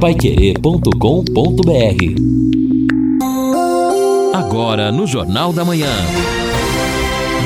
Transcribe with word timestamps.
paiquerê.com.br 0.00 0.94
Agora 4.32 4.92
no 4.92 5.08
Jornal 5.08 5.52
da 5.52 5.64
Manhã. 5.64 5.90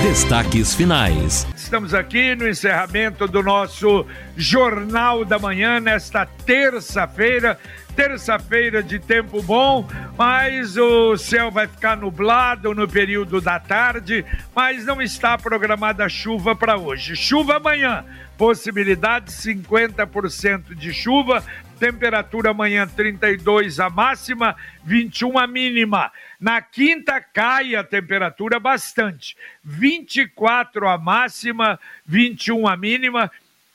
Destaques 0.03 0.75
finais. 0.75 1.47
Estamos 1.57 1.95
aqui 1.95 2.35
no 2.35 2.47
encerramento 2.47 3.27
do 3.27 3.43
nosso 3.43 4.05
Jornal 4.37 5.25
da 5.25 5.39
Manhã, 5.39 5.81
nesta 5.81 6.27
terça-feira. 6.27 7.59
Terça-feira 7.97 8.83
de 8.83 8.99
tempo 8.99 9.43
bom, 9.43 9.87
mas 10.17 10.77
o 10.77 11.17
céu 11.17 11.51
vai 11.51 11.67
ficar 11.67 11.97
nublado 11.97 12.75
no 12.75 12.87
período 12.89 13.41
da 13.41 13.59
tarde, 13.61 14.25
mas 14.55 14.85
não 14.85 15.01
está 15.01 15.39
programada 15.39 16.09
chuva 16.09 16.55
para 16.55 16.77
hoje. 16.77 17.15
Chuva 17.15 17.57
amanhã, 17.57 18.05
possibilidade 18.37 19.31
50% 19.31 20.75
de 20.75 20.93
chuva, 20.93 21.45
temperatura 21.83 22.51
amanhã 22.51 22.87
32 22.87 23.81
a 23.81 23.91
máxima, 23.91 24.55
21 24.85 25.37
a 25.37 25.49
mínima. 25.49 26.13
Na 26.39 26.63
quinta 26.63 27.21
cai 27.21 27.75
a 27.75 27.83
temperatura 27.83 28.61
bastante, 28.61 29.37
24 29.65 30.87
a 30.87 30.97
máxima, 30.97 31.81
21 32.07 32.69
a 32.69 32.77
mínima. 32.77 33.29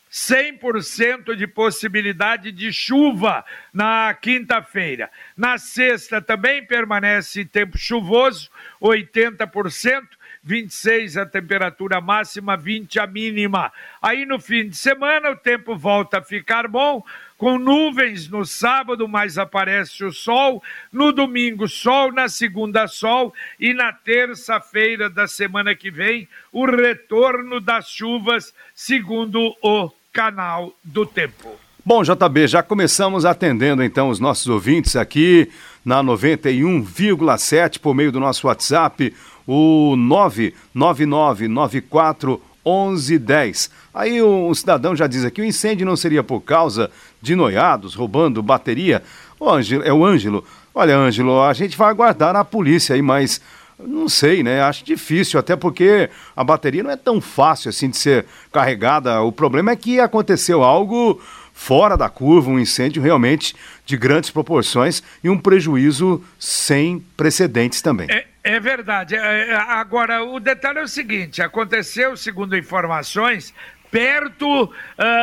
100% 0.10 1.36
de 1.36 1.46
possibilidade 1.46 2.50
de 2.54 2.72
chuva 2.72 3.44
na 3.74 4.14
quinta-feira. 4.14 5.12
Na 5.36 5.58
sexta 5.58 6.22
também 6.22 6.66
permanece 6.66 7.44
tempo 7.44 7.78
chuvoso, 7.78 8.50
80%. 8.82 10.08
26 10.48 11.18
a 11.18 11.26
temperatura 11.26 12.00
máxima, 12.00 12.56
20 12.56 13.00
a 13.00 13.06
mínima. 13.06 13.72
Aí 14.02 14.26
no 14.26 14.40
fim 14.40 14.70
de 14.70 14.78
semana 14.78 15.32
o 15.32 15.36
tempo 15.36 15.76
volta 15.76 16.20
a 16.20 16.24
ficar 16.24 16.70
bom, 16.70 17.04
com 17.38 17.60
nuvens 17.60 18.28
no 18.28 18.44
sábado, 18.44 19.08
mas 19.08 19.38
aparece 19.38 20.04
o 20.04 20.12
sol. 20.12 20.64
No 20.92 21.12
domingo, 21.12 21.68
sol. 21.68 22.12
Na 22.12 22.28
segunda, 22.28 22.88
sol. 22.88 23.32
E 23.60 23.72
na 23.74 23.94
terça-feira 23.94 25.08
da 25.10 25.28
semana 25.28 25.76
que 25.76 25.92
vem, 25.92 26.28
o 26.52 26.66
retorno 26.66 27.62
das 27.62 27.90
chuvas, 27.90 28.54
segundo 28.74 29.56
o 29.62 29.92
canal 30.12 30.74
do 30.84 31.06
tempo. 31.06 31.56
Bom, 31.86 32.02
JB, 32.04 32.48
já 32.48 32.62
começamos 32.62 33.24
atendendo 33.24 33.82
então 33.82 34.10
os 34.10 34.20
nossos 34.20 34.48
ouvintes 34.48 34.98
aqui 34.98 35.50
na 35.86 36.04
91,7 36.04 37.80
por 37.80 37.96
meio 37.96 38.12
do 38.12 38.20
nosso 38.20 38.48
WhatsApp, 38.48 39.16
o 39.46 39.96
99994 39.96 42.42
1110. 42.68 43.72
Aí 43.94 44.22
um 44.22 44.54
cidadão 44.54 44.96
já 44.96 45.08
diz 45.08 45.24
aqui: 45.24 45.42
o 45.42 45.46
incêndio 45.46 45.86
não 45.86 45.96
seria 45.96 46.24
por 46.24 46.42
causa 46.42 46.92
de 47.22 47.36
noiados 47.36 47.96
roubando 47.96 48.44
bateria? 48.44 49.02
O 49.40 49.50
Ângelo, 49.50 49.84
é 49.84 49.94
o 49.94 50.06
Ângelo. 50.06 50.44
Olha, 50.74 50.96
Ângelo, 50.98 51.42
a 51.42 51.54
gente 51.54 51.78
vai 51.78 51.90
aguardar 51.90 52.36
a 52.36 52.44
polícia 52.44 52.94
aí, 52.94 53.02
mas 53.02 53.42
não 53.80 54.10
sei, 54.10 54.42
né? 54.44 54.62
Acho 54.62 54.84
difícil, 54.84 55.40
até 55.40 55.56
porque 55.56 56.10
a 56.36 56.44
bateria 56.44 56.84
não 56.84 56.92
é 56.92 56.96
tão 56.96 57.22
fácil 57.22 57.70
assim 57.70 57.90
de 57.90 57.98
ser 57.98 58.26
carregada. 58.52 59.22
O 59.22 59.32
problema 59.32 59.72
é 59.72 59.76
que 59.76 60.00
aconteceu 60.00 60.64
algo 60.64 61.22
fora 61.58 61.98
da 61.98 62.08
curva, 62.08 62.52
um 62.52 62.60
incêndio 62.60 63.02
realmente 63.02 63.56
de 63.84 63.98
grandes 63.98 64.30
proporções 64.30 65.02
e 65.24 65.30
um 65.30 65.40
prejuízo 65.40 66.24
sem 66.40 67.04
precedentes 67.18 67.82
também. 67.82 68.06
É, 68.12 68.28
é 68.44 68.60
verdade. 68.60 69.16
É, 69.16 69.50
é 69.50 69.56
agora, 69.56 70.24
o 70.24 70.40
detalhe 70.40 70.78
é 70.78 70.84
o 70.84 70.88
seguinte: 70.88 71.42
aconteceu, 71.42 72.16
segundo 72.16 72.56
informações, 72.56 73.56
perto 73.90 74.66
uh, 74.66 74.70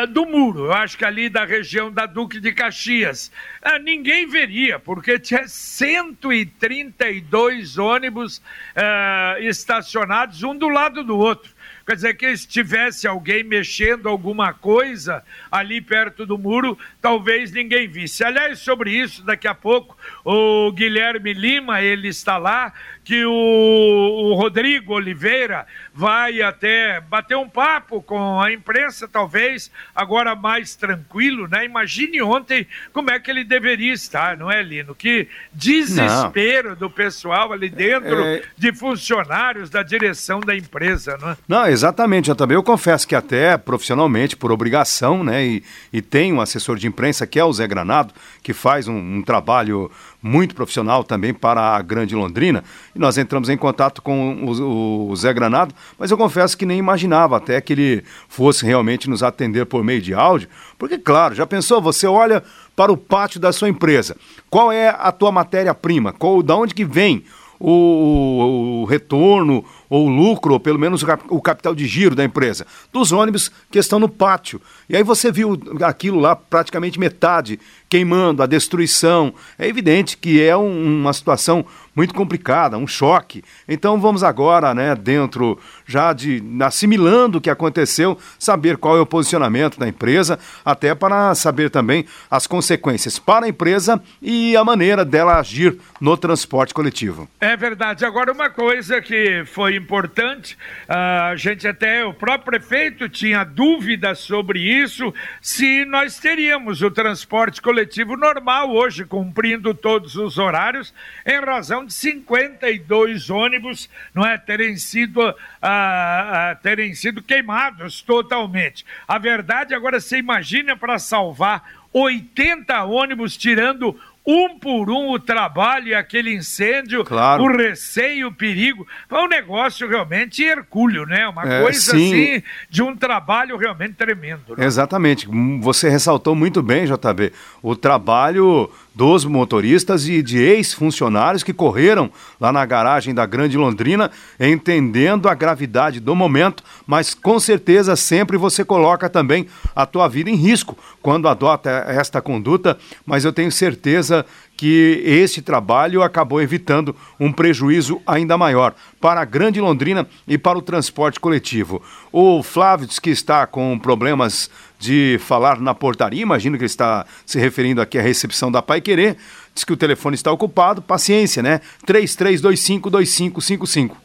do 0.08 0.26
muro, 0.26 0.64
eu 0.66 0.72
acho 0.72 0.98
que 0.98 1.04
ali 1.04 1.28
da 1.28 1.44
região 1.44 1.92
da 1.92 2.04
Duque 2.04 2.40
de 2.40 2.50
Caxias. 2.52 3.30
Uh, 3.64 3.78
ninguém 3.78 4.26
veria, 4.26 4.80
porque 4.80 5.20
tinha 5.20 5.46
132 5.46 7.78
ônibus 7.78 8.38
uh, 8.38 9.38
estacionados 9.40 10.42
um 10.42 10.56
do 10.56 10.68
lado 10.68 11.04
do 11.04 11.16
outro. 11.16 11.53
Quer 11.86 11.96
dizer 11.96 12.14
que 12.14 12.34
se 12.36 12.48
tivesse 12.48 13.06
alguém 13.06 13.44
mexendo 13.44 14.08
alguma 14.08 14.54
coisa 14.54 15.22
ali 15.52 15.80
perto 15.80 16.24
do 16.24 16.38
muro, 16.38 16.78
talvez 17.00 17.52
ninguém 17.52 17.86
visse. 17.86 18.24
Aliás, 18.24 18.58
sobre 18.60 18.90
isso, 18.90 19.22
daqui 19.22 19.46
a 19.46 19.54
pouco, 19.54 19.96
o 20.24 20.72
Guilherme 20.72 21.34
Lima, 21.34 21.82
ele 21.82 22.08
está 22.08 22.38
lá, 22.38 22.72
que 23.04 23.24
o, 23.24 23.30
o 23.30 24.34
Rodrigo 24.34 24.94
Oliveira 24.94 25.66
vai 25.92 26.40
até 26.40 27.00
bater 27.00 27.36
um 27.36 27.48
papo 27.48 28.02
com 28.02 28.40
a 28.40 28.50
imprensa, 28.50 29.06
talvez, 29.06 29.70
agora 29.94 30.34
mais 30.34 30.74
tranquilo, 30.74 31.46
né? 31.46 31.66
Imagine 31.66 32.22
ontem 32.22 32.66
como 32.92 33.10
é 33.10 33.20
que 33.20 33.30
ele 33.30 33.44
deveria 33.44 33.92
estar, 33.92 34.36
não 34.36 34.50
é, 34.50 34.62
Lino? 34.62 34.94
Que 34.94 35.28
desespero 35.52 36.70
não. 36.70 36.76
do 36.76 36.90
pessoal 36.90 37.52
ali 37.52 37.68
dentro, 37.68 38.24
é... 38.24 38.42
de 38.56 38.72
funcionários 38.74 39.68
da 39.68 39.82
direção 39.82 40.40
da 40.40 40.56
empresa, 40.56 41.18
não 41.20 41.30
é? 41.30 41.36
Não, 41.46 41.66
exatamente, 41.66 42.30
eu 42.30 42.36
também 42.36 42.56
eu 42.56 42.62
confesso 42.62 43.06
que 43.06 43.14
até 43.14 43.56
profissionalmente, 43.58 44.36
por 44.36 44.50
obrigação, 44.50 45.22
né, 45.22 45.44
e, 45.44 45.62
e 45.92 46.00
tem 46.00 46.32
um 46.32 46.40
assessor 46.40 46.76
de 46.76 46.86
imprensa 46.86 47.26
que 47.26 47.38
é 47.38 47.44
o 47.44 47.52
Zé 47.52 47.66
Granado, 47.66 48.14
que 48.42 48.54
faz 48.54 48.88
um, 48.88 48.96
um 48.96 49.22
trabalho 49.22 49.90
muito 50.24 50.54
profissional 50.54 51.04
também 51.04 51.34
para 51.34 51.76
a 51.76 51.82
Grande 51.82 52.14
Londrina. 52.14 52.64
E 52.94 52.98
nós 52.98 53.18
entramos 53.18 53.50
em 53.50 53.58
contato 53.58 54.00
com 54.00 54.42
o, 54.42 55.10
o, 55.10 55.16
Zé 55.16 55.34
Granado, 55.34 55.74
mas 55.98 56.10
eu 56.10 56.16
confesso 56.16 56.56
que 56.56 56.64
nem 56.64 56.78
imaginava 56.78 57.36
até 57.36 57.60
que 57.60 57.74
ele 57.74 58.04
fosse 58.26 58.64
realmente 58.64 59.08
nos 59.10 59.22
atender 59.22 59.66
por 59.66 59.84
meio 59.84 60.00
de 60.00 60.14
áudio, 60.14 60.48
porque, 60.78 60.96
claro, 60.96 61.34
já 61.34 61.46
pensou, 61.46 61.82
você 61.82 62.06
olha 62.06 62.42
para 62.74 62.90
o 62.90 62.96
pátio 62.96 63.38
da 63.38 63.52
sua 63.52 63.68
empresa, 63.68 64.16
qual 64.48 64.72
é 64.72 64.88
a 64.88 65.12
tua 65.12 65.30
matéria-prima, 65.30 66.14
qual, 66.14 66.42
da 66.42 66.56
onde 66.56 66.74
que 66.74 66.86
vem 66.86 67.22
o, 67.60 67.70
o, 67.70 68.82
o 68.82 68.84
retorno, 68.86 69.64
ou 69.88 70.08
lucro, 70.08 70.54
ou 70.54 70.60
pelo 70.60 70.78
menos 70.78 71.04
o 71.28 71.40
capital 71.40 71.74
de 71.74 71.86
giro 71.86 72.14
da 72.14 72.24
empresa, 72.24 72.66
dos 72.92 73.12
ônibus 73.12 73.50
que 73.70 73.78
estão 73.78 74.00
no 74.00 74.08
pátio. 74.08 74.60
E 74.88 74.96
aí 74.96 75.02
você 75.02 75.30
viu 75.30 75.58
aquilo 75.82 76.18
lá, 76.18 76.34
praticamente 76.34 76.98
metade 76.98 77.60
queimando, 77.94 78.42
a 78.42 78.46
destruição. 78.46 79.32
É 79.56 79.68
evidente 79.68 80.16
que 80.16 80.42
é 80.42 80.56
um, 80.56 81.00
uma 81.00 81.12
situação 81.12 81.64
muito 81.94 82.14
complicada, 82.14 82.76
um 82.76 82.86
choque. 82.86 83.44
Então 83.68 84.00
vamos 84.00 84.24
agora, 84.24 84.74
né, 84.74 84.94
dentro 84.94 85.58
já 85.86 86.12
de 86.12 86.42
assimilando 86.60 87.38
o 87.38 87.40
que 87.40 87.50
aconteceu, 87.50 88.18
saber 88.38 88.76
qual 88.76 88.96
é 88.96 89.00
o 89.00 89.06
posicionamento 89.06 89.78
da 89.78 89.88
empresa, 89.88 90.38
até 90.64 90.94
para 90.94 91.34
saber 91.34 91.70
também 91.70 92.06
as 92.30 92.46
consequências 92.46 93.18
para 93.18 93.46
a 93.46 93.48
empresa 93.48 94.02
e 94.20 94.56
a 94.56 94.64
maneira 94.64 95.04
dela 95.04 95.38
agir 95.38 95.78
no 96.00 96.16
transporte 96.16 96.74
coletivo. 96.74 97.28
É 97.40 97.56
verdade. 97.56 98.04
Agora 98.04 98.32
uma 98.32 98.50
coisa 98.50 99.00
que 99.00 99.44
foi 99.46 99.76
importante, 99.76 100.56
a 100.88 101.34
gente 101.36 101.66
até, 101.66 102.04
o 102.04 102.14
próprio 102.14 102.44
prefeito 102.44 103.08
tinha 103.08 103.44
dúvidas 103.44 104.18
sobre 104.20 104.60
isso, 104.60 105.12
se 105.40 105.84
nós 105.84 106.18
teríamos 106.18 106.82
o 106.82 106.90
transporte 106.90 107.60
coletivo 107.60 108.16
normal 108.16 108.70
hoje, 108.70 109.04
cumprindo 109.04 109.74
todos 109.74 110.16
os 110.16 110.38
horários, 110.38 110.94
em 111.26 111.40
razão 111.40 111.83
de 111.84 111.94
52 111.94 113.30
ônibus 113.30 113.88
não 114.14 114.24
é, 114.24 114.36
terem, 114.38 114.76
sido, 114.76 115.20
ah, 115.62 116.50
ah, 116.50 116.54
terem 116.62 116.94
sido 116.94 117.22
queimados 117.22 118.02
totalmente. 118.02 118.84
A 119.06 119.18
verdade, 119.18 119.74
agora 119.74 120.00
você 120.00 120.18
imagina 120.18 120.76
para 120.76 120.98
salvar 120.98 121.84
80 121.92 122.82
ônibus 122.84 123.36
tirando 123.36 123.98
um 124.26 124.58
por 124.58 124.88
um 124.90 125.10
o 125.10 125.18
trabalho 125.18 125.88
e 125.88 125.94
aquele 125.94 126.34
incêndio, 126.34 127.04
claro. 127.04 127.44
o 127.44 127.56
receio, 127.56 128.28
o 128.28 128.32
perigo. 128.32 128.86
Foi 129.08 129.22
um 129.22 129.28
negócio 129.28 129.86
realmente 129.86 130.42
hercúleo, 130.42 131.04
né? 131.04 131.28
Uma 131.28 131.42
é, 131.42 131.62
coisa 131.62 131.92
sim. 131.92 132.06
assim 132.06 132.42
de 132.70 132.82
um 132.82 132.96
trabalho 132.96 133.56
realmente 133.56 133.94
tremendo. 133.94 134.56
Né? 134.56 134.64
Exatamente. 134.64 135.28
Você 135.60 135.90
ressaltou 135.90 136.34
muito 136.34 136.62
bem, 136.62 136.86
JB, 136.86 137.32
o 137.62 137.76
trabalho 137.76 138.70
dos 138.94 139.24
motoristas 139.24 140.08
e 140.08 140.22
de 140.22 140.38
ex-funcionários 140.38 141.42
que 141.42 141.52
correram 141.52 142.10
lá 142.40 142.52
na 142.52 142.64
garagem 142.64 143.12
da 143.12 143.26
Grande 143.26 143.56
Londrina, 143.56 144.10
entendendo 144.38 145.28
a 145.28 145.34
gravidade 145.34 145.98
do 145.98 146.14
momento, 146.14 146.62
mas 146.86 147.12
com 147.14 147.40
certeza 147.40 147.96
sempre 147.96 148.36
você 148.36 148.64
coloca 148.64 149.10
também 149.10 149.46
a 149.74 149.84
tua 149.84 150.06
vida 150.06 150.30
em 150.30 150.36
risco 150.36 150.78
quando 151.02 151.28
adota 151.28 151.70
esta 151.88 152.20
conduta, 152.20 152.78
mas 153.04 153.24
eu 153.24 153.32
tenho 153.32 153.50
certeza 153.50 154.24
que 154.56 155.02
este 155.04 155.42
trabalho 155.42 156.02
acabou 156.02 156.40
evitando 156.40 156.94
um 157.18 157.32
prejuízo 157.32 158.00
ainda 158.06 158.38
maior 158.38 158.74
para 159.00 159.20
a 159.20 159.24
Grande 159.24 159.60
Londrina 159.60 160.06
e 160.26 160.38
para 160.38 160.58
o 160.58 160.62
transporte 160.62 161.18
coletivo. 161.18 161.82
O 162.12 162.42
Flávio 162.42 162.88
que 163.02 163.10
está 163.10 163.46
com 163.46 163.78
problemas 163.78 164.50
de 164.78 165.18
falar 165.20 165.60
na 165.60 165.74
portaria, 165.74 166.22
imagino 166.22 166.56
que 166.56 166.62
ele 166.62 166.66
está 166.66 167.04
se 167.26 167.38
referindo 167.38 167.80
aqui 167.80 167.98
à 167.98 168.02
recepção 168.02 168.52
da 168.52 168.62
Pai 168.62 168.80
Querer, 168.80 169.16
diz 169.54 169.64
que 169.64 169.72
o 169.72 169.76
telefone 169.76 170.14
está 170.14 170.30
ocupado, 170.30 170.82
paciência, 170.82 171.42
né? 171.42 171.60
33252555. 171.86 173.96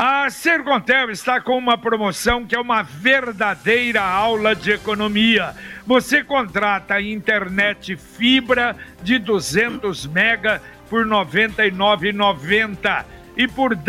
A 0.00 0.30
Sercontel 0.30 1.10
está 1.10 1.40
com 1.40 1.58
uma 1.58 1.76
promoção 1.76 2.46
que 2.46 2.54
é 2.54 2.60
uma 2.60 2.84
verdadeira 2.84 4.00
aula 4.00 4.54
de 4.54 4.70
economia. 4.70 5.56
Você 5.84 6.22
contrata 6.22 7.00
internet 7.00 7.96
fibra 7.96 8.76
de 9.02 9.18
200 9.18 10.06
mega 10.06 10.62
por 10.88 11.04
R$ 11.04 11.10
99,90 11.10 13.04
e 13.36 13.48
por 13.48 13.72
R$ 13.72 13.82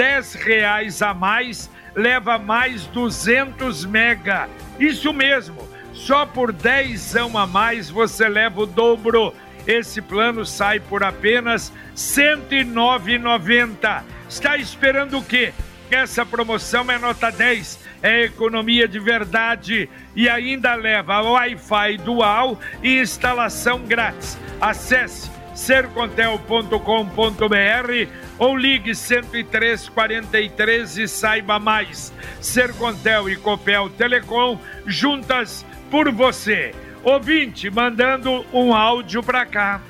reais 0.44 1.04
a 1.04 1.14
mais 1.14 1.70
leva 1.94 2.40
mais 2.40 2.88
200 2.88 3.86
mega. 3.86 4.50
Isso 4.80 5.14
mesmo, 5.14 5.62
só 5.94 6.26
por 6.26 6.52
10 6.52 7.18
a 7.18 7.46
mais 7.46 7.88
você 7.88 8.28
leva 8.28 8.62
o 8.62 8.66
dobro. 8.66 9.32
Esse 9.68 10.02
plano 10.02 10.44
sai 10.44 10.80
por 10.80 11.04
apenas 11.04 11.70
R$ 11.70 11.76
109,90. 11.94 14.02
Está 14.28 14.58
esperando 14.58 15.20
o 15.20 15.24
quê? 15.24 15.54
Essa 15.92 16.24
promoção 16.24 16.90
é 16.92 17.00
nota 17.00 17.32
10, 17.32 17.80
é 18.04 18.26
economia 18.26 18.88
de 18.88 19.00
verdade 19.00 19.90
e 20.16 20.30
ainda 20.30 20.76
leva 20.76 21.22
Wi-Fi 21.22 21.98
dual 21.98 22.60
e 22.84 23.00
instalação 23.00 23.80
grátis. 23.80 24.38
Acesse 24.62 25.32
sercontel.com.br 25.56 28.08
ou 28.38 28.56
ligue 28.56 28.94
10343 28.94 30.98
e 31.00 31.08
saiba 31.08 31.58
mais. 31.58 32.14
Sercontel 32.40 33.28
e 33.30 33.36
Copel 33.36 33.90
Telecom 33.90 34.60
juntas 34.86 35.66
por 35.90 36.12
você. 36.12 36.72
Ouvinte 37.04 37.68
mandando 37.70 38.46
um 38.54 38.76
áudio 38.76 39.24
para 39.24 39.46
cá. 39.46 39.82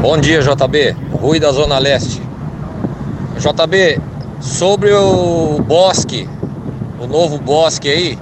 Bom 0.00 0.18
dia, 0.18 0.42
JB. 0.42 0.96
Rui 1.12 1.40
da 1.40 1.50
Zona 1.50 1.78
Leste. 1.78 2.20
JB, 3.38 4.00
Sobre 4.46 4.92
o 4.92 5.60
bosque, 5.60 6.26
o 7.00 7.06
novo 7.06 7.36
bosque 7.36 7.90
aí, 7.90 8.18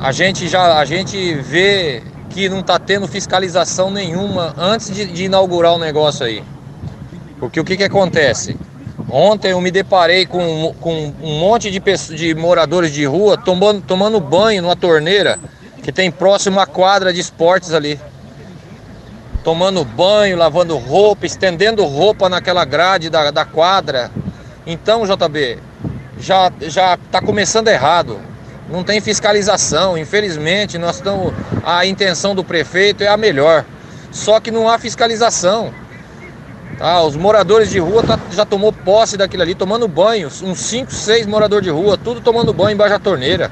a 0.00 0.10
gente 0.10 0.48
já 0.48 0.78
a 0.78 0.84
gente 0.86 1.34
vê 1.34 2.02
que 2.30 2.48
não 2.48 2.60
está 2.60 2.78
tendo 2.78 3.06
fiscalização 3.06 3.90
nenhuma 3.90 4.54
antes 4.58 4.92
de, 4.92 5.04
de, 5.04 5.24
inaugurar 5.24 5.74
o 5.74 5.78
negócio 5.78 6.24
aí. 6.24 6.42
Porque 7.38 7.60
o 7.60 7.64
que, 7.64 7.76
que 7.76 7.84
acontece? 7.84 8.56
Ontem 9.08 9.52
eu 9.52 9.60
me 9.60 9.70
deparei 9.70 10.26
com, 10.26 10.74
com 10.80 11.12
um 11.22 11.38
monte 11.38 11.70
de, 11.70 11.78
pessoas, 11.78 12.18
de 12.18 12.34
moradores 12.34 12.90
de 12.90 13.04
rua 13.04 13.36
tomando, 13.36 13.82
tomando 13.82 14.18
banho 14.18 14.62
numa 14.62 14.74
torneira 14.74 15.38
que 15.82 15.92
tem 15.92 16.10
próximo 16.10 16.58
à 16.58 16.66
quadra 16.66 17.12
de 17.12 17.20
esportes 17.20 17.74
ali. 17.74 18.00
Tomando 19.44 19.84
banho, 19.84 20.38
lavando 20.38 20.76
roupa, 20.78 21.26
estendendo 21.26 21.84
roupa 21.84 22.28
naquela 22.28 22.64
grade 22.64 23.10
da, 23.10 23.30
da 23.30 23.44
quadra. 23.44 24.10
Então, 24.66 25.06
JB, 25.06 25.58
já 26.18 26.52
já 26.62 26.94
está 26.94 27.20
começando 27.20 27.68
errado. 27.68 28.18
Não 28.68 28.82
tem 28.82 29.00
fiscalização. 29.00 29.96
Infelizmente, 29.96 30.76
nós 30.76 30.96
estamos 30.96 31.32
a 31.64 31.86
intenção 31.86 32.34
do 32.34 32.42
prefeito 32.42 33.04
é 33.04 33.08
a 33.08 33.16
melhor. 33.16 33.64
Só 34.10 34.40
que 34.40 34.50
não 34.50 34.68
há 34.68 34.78
fiscalização. 34.78 35.72
Tá, 36.78 37.00
os 37.02 37.16
moradores 37.16 37.70
de 37.70 37.78
rua 37.78 38.02
tá, 38.02 38.18
já 38.32 38.44
tomou 38.44 38.72
posse 38.72 39.16
daquilo 39.16 39.42
ali, 39.42 39.54
tomando 39.54 39.86
banho. 39.86 40.28
Uns 40.42 40.58
5, 40.58 40.92
6 40.92 41.26
moradores 41.26 41.64
de 41.64 41.70
rua, 41.70 41.96
tudo 41.96 42.20
tomando 42.20 42.52
banho 42.52 42.72
embaixo 42.72 42.94
da 42.94 42.98
torneira. 42.98 43.50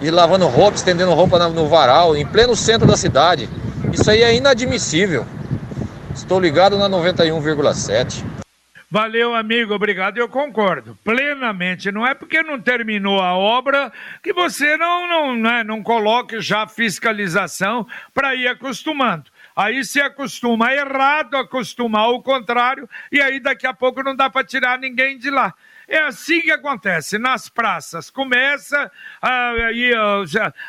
E 0.00 0.10
lavando 0.10 0.46
roupa, 0.46 0.76
estendendo 0.76 1.12
roupa 1.12 1.38
no 1.48 1.68
varal, 1.68 2.16
em 2.16 2.24
pleno 2.24 2.56
centro 2.56 2.86
da 2.86 2.96
cidade. 2.96 3.48
Isso 3.92 4.10
aí 4.10 4.22
é 4.22 4.34
inadmissível. 4.34 5.26
Estou 6.14 6.40
ligado 6.40 6.78
na 6.78 6.88
91,7. 6.88 8.35
Valeu, 8.88 9.34
amigo, 9.34 9.74
obrigado. 9.74 10.18
Eu 10.18 10.28
concordo 10.28 10.96
plenamente. 11.02 11.90
Não 11.90 12.06
é 12.06 12.14
porque 12.14 12.42
não 12.44 12.60
terminou 12.60 13.20
a 13.20 13.34
obra 13.34 13.92
que 14.22 14.32
você 14.32 14.76
não, 14.76 15.08
não, 15.08 15.34
né, 15.34 15.64
não 15.64 15.82
coloque 15.82 16.40
já 16.40 16.68
fiscalização 16.68 17.84
para 18.14 18.36
ir 18.36 18.46
acostumando. 18.46 19.24
Aí 19.56 19.84
se 19.84 20.00
acostuma 20.00 20.72
errado, 20.72 21.36
acostuma 21.36 21.98
ao 21.98 22.22
contrário, 22.22 22.88
e 23.10 23.20
aí 23.20 23.40
daqui 23.40 23.66
a 23.66 23.74
pouco 23.74 24.02
não 24.02 24.14
dá 24.14 24.30
para 24.30 24.46
tirar 24.46 24.78
ninguém 24.78 25.18
de 25.18 25.30
lá. 25.30 25.52
É 25.88 25.98
assim 25.98 26.40
que 26.40 26.50
acontece 26.50 27.16
nas 27.16 27.48
praças. 27.48 28.10
Começa, 28.10 28.90
aí 29.22 29.92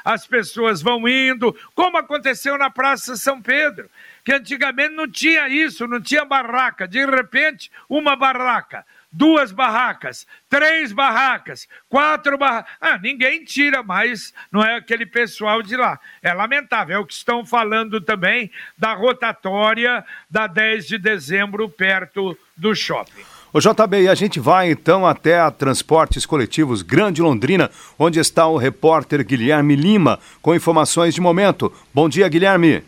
as 0.06 0.26
pessoas 0.26 0.82
vão 0.82 1.08
indo, 1.08 1.56
como 1.76 1.98
aconteceu 1.98 2.58
na 2.58 2.70
Praça 2.70 3.16
São 3.16 3.42
Pedro 3.42 3.90
que 4.28 4.34
antigamente 4.34 4.94
não 4.94 5.10
tinha 5.10 5.48
isso, 5.48 5.88
não 5.88 6.02
tinha 6.02 6.26
barraca. 6.26 6.86
De 6.86 7.06
repente, 7.06 7.72
uma 7.88 8.14
barraca, 8.14 8.86
duas 9.10 9.54
barracas, 9.54 10.28
três 10.50 10.92
barracas, 10.92 11.66
quatro 11.88 12.38
barracas. 12.38 12.70
Ah, 12.82 13.00
ninguém 13.02 13.46
tira 13.46 13.82
mais, 13.82 14.34
não 14.52 14.62
é 14.62 14.76
aquele 14.76 15.06
pessoal 15.06 15.64
de 15.64 15.78
lá. 15.78 15.98
É 16.22 16.34
lamentável. 16.34 16.98
É 16.98 17.00
o 17.00 17.06
que 17.06 17.14
estão 17.14 17.46
falando 17.46 18.02
também 18.02 18.52
da 18.78 18.94
rotatória 18.94 20.04
da 20.30 20.46
10 20.46 20.88
de 20.88 20.98
dezembro 20.98 21.70
perto 21.70 22.38
do 22.58 22.76
shopping. 22.76 23.24
O 23.54 23.62
JB, 23.62 24.10
a 24.10 24.14
gente 24.14 24.42
vai 24.42 24.70
então 24.70 25.08
até 25.08 25.40
a 25.40 25.50
Transportes 25.50 26.26
Coletivos 26.26 26.82
Grande 26.82 27.22
Londrina, 27.22 27.72
onde 27.98 28.20
está 28.20 28.46
o 28.46 28.58
repórter 28.58 29.26
Guilherme 29.26 29.78
Lima, 29.78 30.20
com 30.42 30.54
informações 30.54 31.16
de 31.16 31.22
momento. 31.22 31.74
Bom 31.94 32.10
dia, 32.10 32.28
Guilherme. 32.28 32.84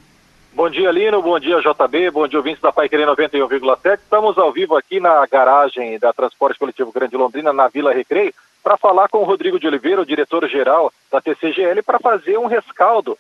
Bom 0.60 0.70
dia, 0.70 0.92
Lino. 0.92 1.22
Bom 1.22 1.40
dia, 1.40 1.62
JB. 1.62 2.12
Bom 2.12 2.28
dia, 2.28 2.38
ouvintes 2.38 2.62
da 2.62 2.70
Pai 2.70 2.90
Querer 2.90 3.08
91,7. 3.08 3.98
Estamos 3.98 4.38
ao 4.38 4.52
vivo 4.52 4.76
aqui 4.76 5.00
na 5.00 5.26
garagem 5.26 5.98
da 5.98 6.12
Transporte 6.12 6.60
Coletivo 6.60 6.92
Grande 6.92 7.16
Londrina, 7.16 7.54
na 7.54 7.70
Vila 7.70 7.94
Recreio, 7.94 8.34
para 8.62 8.76
falar 8.76 9.08
com 9.08 9.20
o 9.20 9.24
Rodrigo 9.24 9.58
de 9.58 9.66
Oliveira, 9.66 10.02
o 10.02 10.06
diretor-geral 10.06 10.92
da 11.10 11.22
TCGL, 11.22 11.82
para 11.82 11.98
fazer 11.98 12.38
um 12.38 12.46
rescaldo 12.46 13.18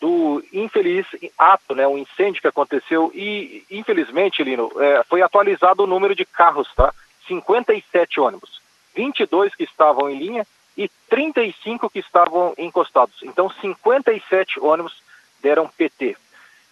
do 0.00 0.42
infeliz 0.50 1.04
ato, 1.36 1.74
né, 1.74 1.86
um 1.86 1.98
incêndio 1.98 2.40
que 2.40 2.48
aconteceu 2.48 3.12
e, 3.14 3.62
infelizmente, 3.70 4.42
Lino, 4.42 4.72
é, 4.78 5.04
foi 5.10 5.20
atualizado 5.20 5.82
o 5.82 5.86
número 5.86 6.14
de 6.14 6.24
carros, 6.24 6.72
tá? 6.74 6.94
57 7.26 8.18
ônibus, 8.18 8.62
22 8.96 9.54
que 9.54 9.64
estavam 9.64 10.08
em 10.08 10.18
linha 10.18 10.46
e 10.74 10.90
35 11.10 11.90
que 11.90 11.98
estavam 11.98 12.54
encostados. 12.56 13.22
Então, 13.24 13.50
57 13.60 14.58
ônibus 14.58 15.02
deram 15.42 15.68
PT. 15.68 16.16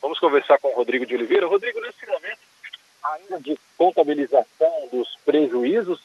Vamos 0.06 0.20
conversar 0.20 0.56
com 0.58 0.68
o 0.68 0.76
Rodrigo 0.76 1.04
de 1.04 1.16
Oliveira. 1.16 1.48
Rodrigo, 1.48 1.80
nesse 1.80 2.06
momento, 2.06 2.38
ainda 3.02 3.40
de 3.40 3.58
contabilização 3.76 4.88
dos 4.92 5.18
prejuízos, 5.24 6.00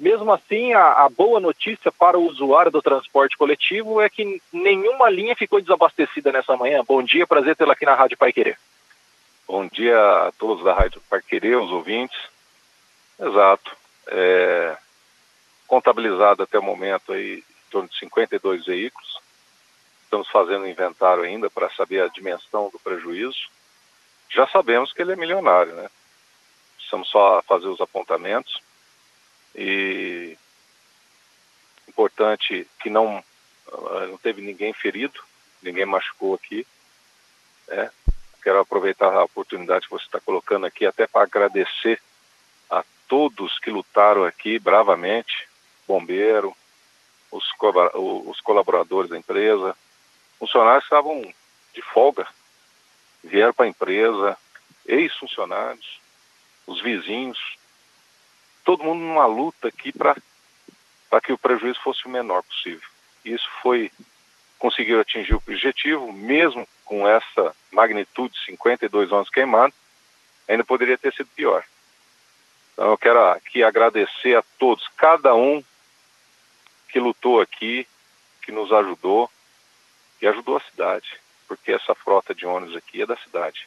mesmo 0.00 0.32
assim, 0.32 0.72
a, 0.72 1.04
a, 1.04 1.08
boa 1.10 1.38
notícia 1.38 1.92
para 1.92 2.18
o 2.18 2.26
usuário 2.26 2.70
do 2.70 2.80
transporte 2.80 3.36
coletivo 3.36 4.00
é 4.00 4.08
que 4.08 4.40
nenhuma 4.50 5.10
linha 5.10 5.36
ficou 5.36 5.60
desabastecida 5.60 6.32
nessa 6.32 6.56
manhã. 6.56 6.82
Bom 6.82 7.02
dia, 7.02 7.26
prazer 7.26 7.54
tê-la 7.54 7.74
aqui 7.74 7.84
na 7.84 7.94
Rádio 7.94 8.16
Pai 8.16 8.32
Querer. 8.32 8.58
Bom 9.46 9.66
dia 9.66 9.98
a 9.98 10.32
todos 10.38 10.64
da 10.64 10.72
Rádio 10.72 11.02
Pai 11.10 11.20
Querer, 11.20 11.58
os 11.58 11.70
ouvintes. 11.70 12.18
Exato. 13.20 13.76
É, 14.06 14.78
contabilizado 15.66 16.42
até 16.42 16.58
o 16.58 16.62
momento 16.62 17.12
aí 17.12 17.40
em 17.40 17.70
torno 17.70 17.86
de 17.86 17.98
52 17.98 18.64
veículos. 18.64 19.20
Estamos 20.12 20.28
fazendo 20.28 20.68
inventário 20.68 21.22
ainda 21.22 21.48
para 21.48 21.70
saber 21.70 22.02
a 22.02 22.08
dimensão 22.08 22.68
do 22.68 22.78
prejuízo. 22.78 23.48
Já 24.28 24.46
sabemos 24.46 24.92
que 24.92 25.00
ele 25.00 25.12
é 25.12 25.16
milionário, 25.16 25.74
né? 25.74 25.88
Precisamos 26.76 27.08
só 27.08 27.40
fazer 27.48 27.68
os 27.68 27.80
apontamentos. 27.80 28.62
E 29.54 30.36
importante 31.88 32.68
que 32.78 32.90
não, 32.90 33.24
ah, 33.72 34.06
não 34.06 34.18
teve 34.18 34.42
ninguém 34.42 34.74
ferido, 34.74 35.18
ninguém 35.62 35.86
machucou 35.86 36.34
aqui. 36.34 36.66
Né? 37.68 37.90
Quero 38.42 38.60
aproveitar 38.60 39.14
a 39.14 39.24
oportunidade 39.24 39.86
que 39.86 39.92
você 39.92 40.04
está 40.04 40.20
colocando 40.20 40.66
aqui 40.66 40.84
até 40.84 41.06
para 41.06 41.22
agradecer 41.22 41.98
a 42.68 42.84
todos 43.08 43.58
que 43.60 43.70
lutaram 43.70 44.24
aqui 44.24 44.58
bravamente, 44.58 45.48
bombeiro, 45.88 46.54
os, 47.30 47.46
os 48.26 48.42
colaboradores 48.42 49.08
da 49.08 49.16
empresa, 49.16 49.74
funcionários 50.42 50.82
estavam 50.82 51.22
de 51.72 51.80
folga, 51.82 52.26
vieram 53.22 53.52
para 53.52 53.66
a 53.66 53.68
empresa, 53.68 54.36
ex-funcionários, 54.84 56.00
os 56.66 56.82
vizinhos, 56.82 57.38
todo 58.64 58.82
mundo 58.82 58.98
numa 58.98 59.24
luta 59.24 59.68
aqui 59.68 59.92
para 59.92 60.16
que 61.22 61.32
o 61.32 61.38
prejuízo 61.38 61.80
fosse 61.80 62.04
o 62.06 62.10
menor 62.10 62.42
possível. 62.42 62.88
Isso 63.24 63.48
foi, 63.62 63.92
conseguiu 64.58 65.00
atingir 65.00 65.34
o 65.34 65.36
objetivo, 65.36 66.12
mesmo 66.12 66.66
com 66.84 67.06
essa 67.06 67.54
magnitude, 67.70 68.36
52 68.44 69.12
anos 69.12 69.30
queimados, 69.30 69.76
ainda 70.48 70.64
poderia 70.64 70.98
ter 70.98 71.14
sido 71.14 71.28
pior. 71.36 71.64
Então 72.72 72.90
eu 72.90 72.98
quero 72.98 73.24
aqui 73.30 73.62
agradecer 73.62 74.36
a 74.36 74.42
todos, 74.58 74.88
cada 74.96 75.36
um 75.36 75.62
que 76.88 76.98
lutou 76.98 77.40
aqui, 77.40 77.86
que 78.42 78.50
nos 78.50 78.72
ajudou, 78.72 79.30
e 80.22 80.28
ajudou 80.28 80.56
a 80.56 80.60
cidade, 80.60 81.18
porque 81.48 81.72
essa 81.72 81.96
frota 81.96 82.32
de 82.32 82.46
ônibus 82.46 82.76
aqui 82.76 83.02
é 83.02 83.06
da 83.06 83.16
cidade. 83.16 83.66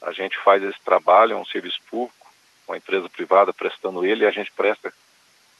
A 0.00 0.10
gente 0.10 0.38
faz 0.38 0.62
esse 0.62 0.80
trabalho, 0.80 1.34
é 1.34 1.36
um 1.36 1.44
serviço 1.44 1.78
público, 1.90 2.26
uma 2.66 2.78
empresa 2.78 3.08
privada 3.10 3.52
prestando 3.52 4.04
ele, 4.04 4.24
e 4.24 4.26
a 4.26 4.30
gente 4.30 4.50
presta 4.50 4.92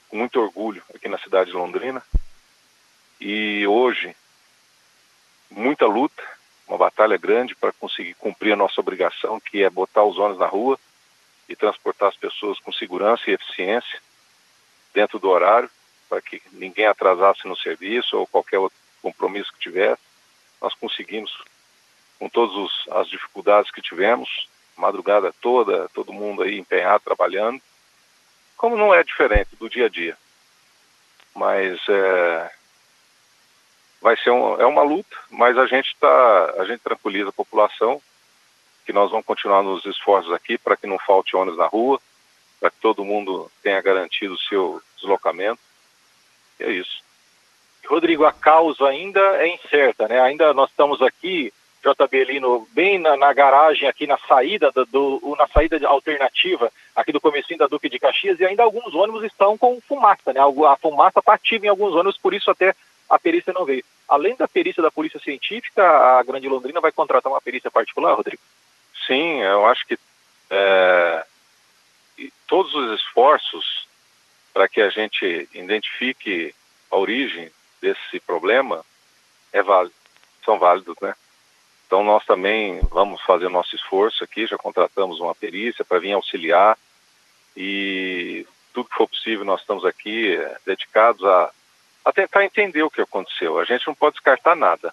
com 0.08 0.16
muito 0.16 0.40
orgulho 0.40 0.82
aqui 0.94 1.08
na 1.08 1.18
cidade 1.18 1.50
de 1.50 1.56
Londrina. 1.56 2.02
E 3.20 3.66
hoje, 3.66 4.16
muita 5.50 5.86
luta, 5.86 6.22
uma 6.66 6.78
batalha 6.78 7.18
grande 7.18 7.54
para 7.54 7.72
conseguir 7.72 8.14
cumprir 8.14 8.52
a 8.52 8.56
nossa 8.56 8.80
obrigação, 8.80 9.38
que 9.38 9.62
é 9.62 9.68
botar 9.68 10.04
os 10.04 10.18
ônibus 10.18 10.40
na 10.40 10.46
rua 10.46 10.78
e 11.48 11.54
transportar 11.54 12.08
as 12.08 12.16
pessoas 12.16 12.58
com 12.60 12.72
segurança 12.72 13.24
e 13.28 13.34
eficiência 13.34 14.00
dentro 14.94 15.18
do 15.18 15.28
horário, 15.28 15.70
para 16.08 16.22
que 16.22 16.40
ninguém 16.52 16.86
atrasasse 16.86 17.46
no 17.46 17.56
serviço 17.56 18.16
ou 18.16 18.26
qualquer 18.26 18.58
outro 18.58 18.85
compromisso 19.06 19.52
que 19.52 19.60
tivesse. 19.60 20.02
Nós 20.60 20.74
conseguimos, 20.74 21.32
com 22.18 22.28
todas 22.28 22.70
as 22.90 23.08
dificuldades 23.08 23.70
que 23.70 23.80
tivemos, 23.80 24.48
madrugada 24.76 25.32
toda, 25.40 25.88
todo 25.90 26.12
mundo 26.12 26.42
aí 26.42 26.58
empenhado, 26.58 27.04
trabalhando, 27.04 27.60
como 28.56 28.76
não 28.76 28.92
é 28.92 29.04
diferente 29.04 29.54
do 29.56 29.68
dia 29.68 29.86
a 29.86 29.88
dia. 29.88 30.16
Mas 31.34 31.78
é, 31.88 32.50
vai 34.00 34.16
ser 34.16 34.30
um, 34.30 34.60
é 34.60 34.66
uma 34.66 34.82
luta, 34.82 35.16
mas 35.30 35.56
a 35.56 35.66
gente 35.66 35.94
tá, 36.00 36.54
a 36.58 36.64
gente 36.64 36.80
tranquiliza 36.80 37.28
a 37.28 37.32
população 37.32 38.02
que 38.84 38.92
nós 38.92 39.10
vamos 39.10 39.26
continuar 39.26 39.62
nos 39.62 39.84
esforços 39.84 40.32
aqui 40.32 40.58
para 40.58 40.76
que 40.76 40.86
não 40.86 40.98
falte 40.98 41.36
ônibus 41.36 41.58
na 41.58 41.66
rua, 41.66 42.00
para 42.58 42.70
que 42.70 42.78
todo 42.80 43.04
mundo 43.04 43.50
tenha 43.62 43.80
garantido 43.80 44.34
o 44.34 44.38
seu 44.38 44.82
deslocamento. 44.96 45.60
E 46.58 46.64
é 46.64 46.70
isso. 46.70 47.05
Rodrigo, 47.86 48.24
a 48.24 48.32
causa 48.32 48.86
ainda 48.86 49.20
é 49.38 49.48
incerta, 49.48 50.08
né? 50.08 50.20
Ainda 50.20 50.52
nós 50.52 50.70
estamos 50.70 51.00
aqui 51.02 51.52
JB 51.82 52.24
Lino, 52.24 52.66
bem 52.72 52.98
na, 52.98 53.16
na, 53.16 53.32
garagem 53.32 53.88
aqui 53.88 54.06
na 54.06 54.18
saída 54.18 54.72
do, 54.72 54.84
do, 54.86 55.36
na 55.38 55.46
saída 55.46 55.78
alternativa 55.86 56.72
aqui 56.96 57.12
do 57.12 57.20
comecinho 57.20 57.60
da 57.60 57.68
Duque 57.68 57.88
de 57.88 58.00
Caxias 58.00 58.40
e 58.40 58.44
ainda 58.44 58.64
alguns 58.64 58.92
ônibus 58.92 59.22
estão 59.22 59.56
com 59.56 59.80
fumaça, 59.80 60.32
né? 60.32 60.40
A 60.40 60.76
fumaça 60.76 61.20
está 61.20 61.34
ativa 61.34 61.66
em 61.66 61.68
alguns 61.68 61.94
ônibus, 61.94 62.18
por 62.18 62.34
isso 62.34 62.50
até 62.50 62.74
a 63.08 63.18
perícia 63.18 63.52
não 63.52 63.64
veio. 63.64 63.84
Além 64.08 64.34
da 64.34 64.48
perícia 64.48 64.82
da 64.82 64.90
Polícia 64.90 65.20
Científica, 65.20 65.84
a 65.84 66.22
Grande 66.24 66.48
Londrina 66.48 66.80
vai 66.80 66.90
contratar 66.90 67.30
uma 67.30 67.40
perícia 67.40 67.70
particular, 67.70 68.14
Rodrigo? 68.14 68.42
Sim, 69.06 69.40
eu 69.42 69.64
acho 69.66 69.86
que 69.86 69.96
é, 70.50 71.24
todos 72.48 72.74
os 72.74 73.00
esforços 73.00 73.86
para 74.52 74.68
que 74.68 74.80
a 74.80 74.88
gente 74.88 75.48
identifique 75.52 76.54
a 76.90 76.96
origem 76.96 77.50
desse 77.80 78.20
problema 78.20 78.84
é 79.52 79.62
válido, 79.62 79.94
são 80.44 80.58
válidos, 80.58 80.96
né? 81.00 81.14
Então 81.86 82.02
nós 82.02 82.24
também 82.24 82.80
vamos 82.90 83.20
fazer 83.22 83.48
nosso 83.48 83.76
esforço 83.76 84.24
aqui, 84.24 84.46
já 84.46 84.58
contratamos 84.58 85.20
uma 85.20 85.34
perícia 85.34 85.84
para 85.84 86.00
vir 86.00 86.12
auxiliar 86.12 86.76
e 87.56 88.46
tudo 88.72 88.88
que 88.88 88.96
for 88.96 89.08
possível 89.08 89.44
nós 89.44 89.60
estamos 89.60 89.84
aqui 89.84 90.34
é, 90.34 90.56
dedicados 90.66 91.24
a, 91.24 91.50
a 92.04 92.12
tentar 92.12 92.44
entender 92.44 92.82
o 92.82 92.90
que 92.90 93.00
aconteceu. 93.00 93.58
A 93.58 93.64
gente 93.64 93.86
não 93.86 93.94
pode 93.94 94.14
descartar 94.14 94.56
nada. 94.56 94.92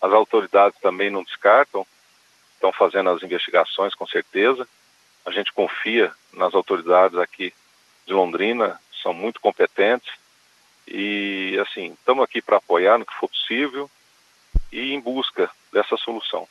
As 0.00 0.12
autoridades 0.12 0.80
também 0.80 1.10
não 1.10 1.24
descartam, 1.24 1.86
estão 2.54 2.72
fazendo 2.72 3.10
as 3.10 3.22
investigações 3.22 3.94
com 3.94 4.06
certeza. 4.06 4.66
A 5.26 5.30
gente 5.30 5.52
confia 5.52 6.12
nas 6.32 6.54
autoridades 6.54 7.18
aqui 7.18 7.52
de 8.06 8.12
Londrina, 8.12 8.80
são 9.02 9.12
muito 9.12 9.40
competentes 9.40 10.10
e 10.90 11.56
assim 11.60 11.92
estamos 11.92 12.24
aqui 12.24 12.42
para 12.42 12.56
apoiar 12.56 12.98
no 12.98 13.06
que 13.06 13.14
for 13.14 13.28
possível 13.28 13.88
e 14.72 14.92
em 14.92 15.00
busca 15.00 15.50
dessa 15.72 15.96
solução. 15.96 16.48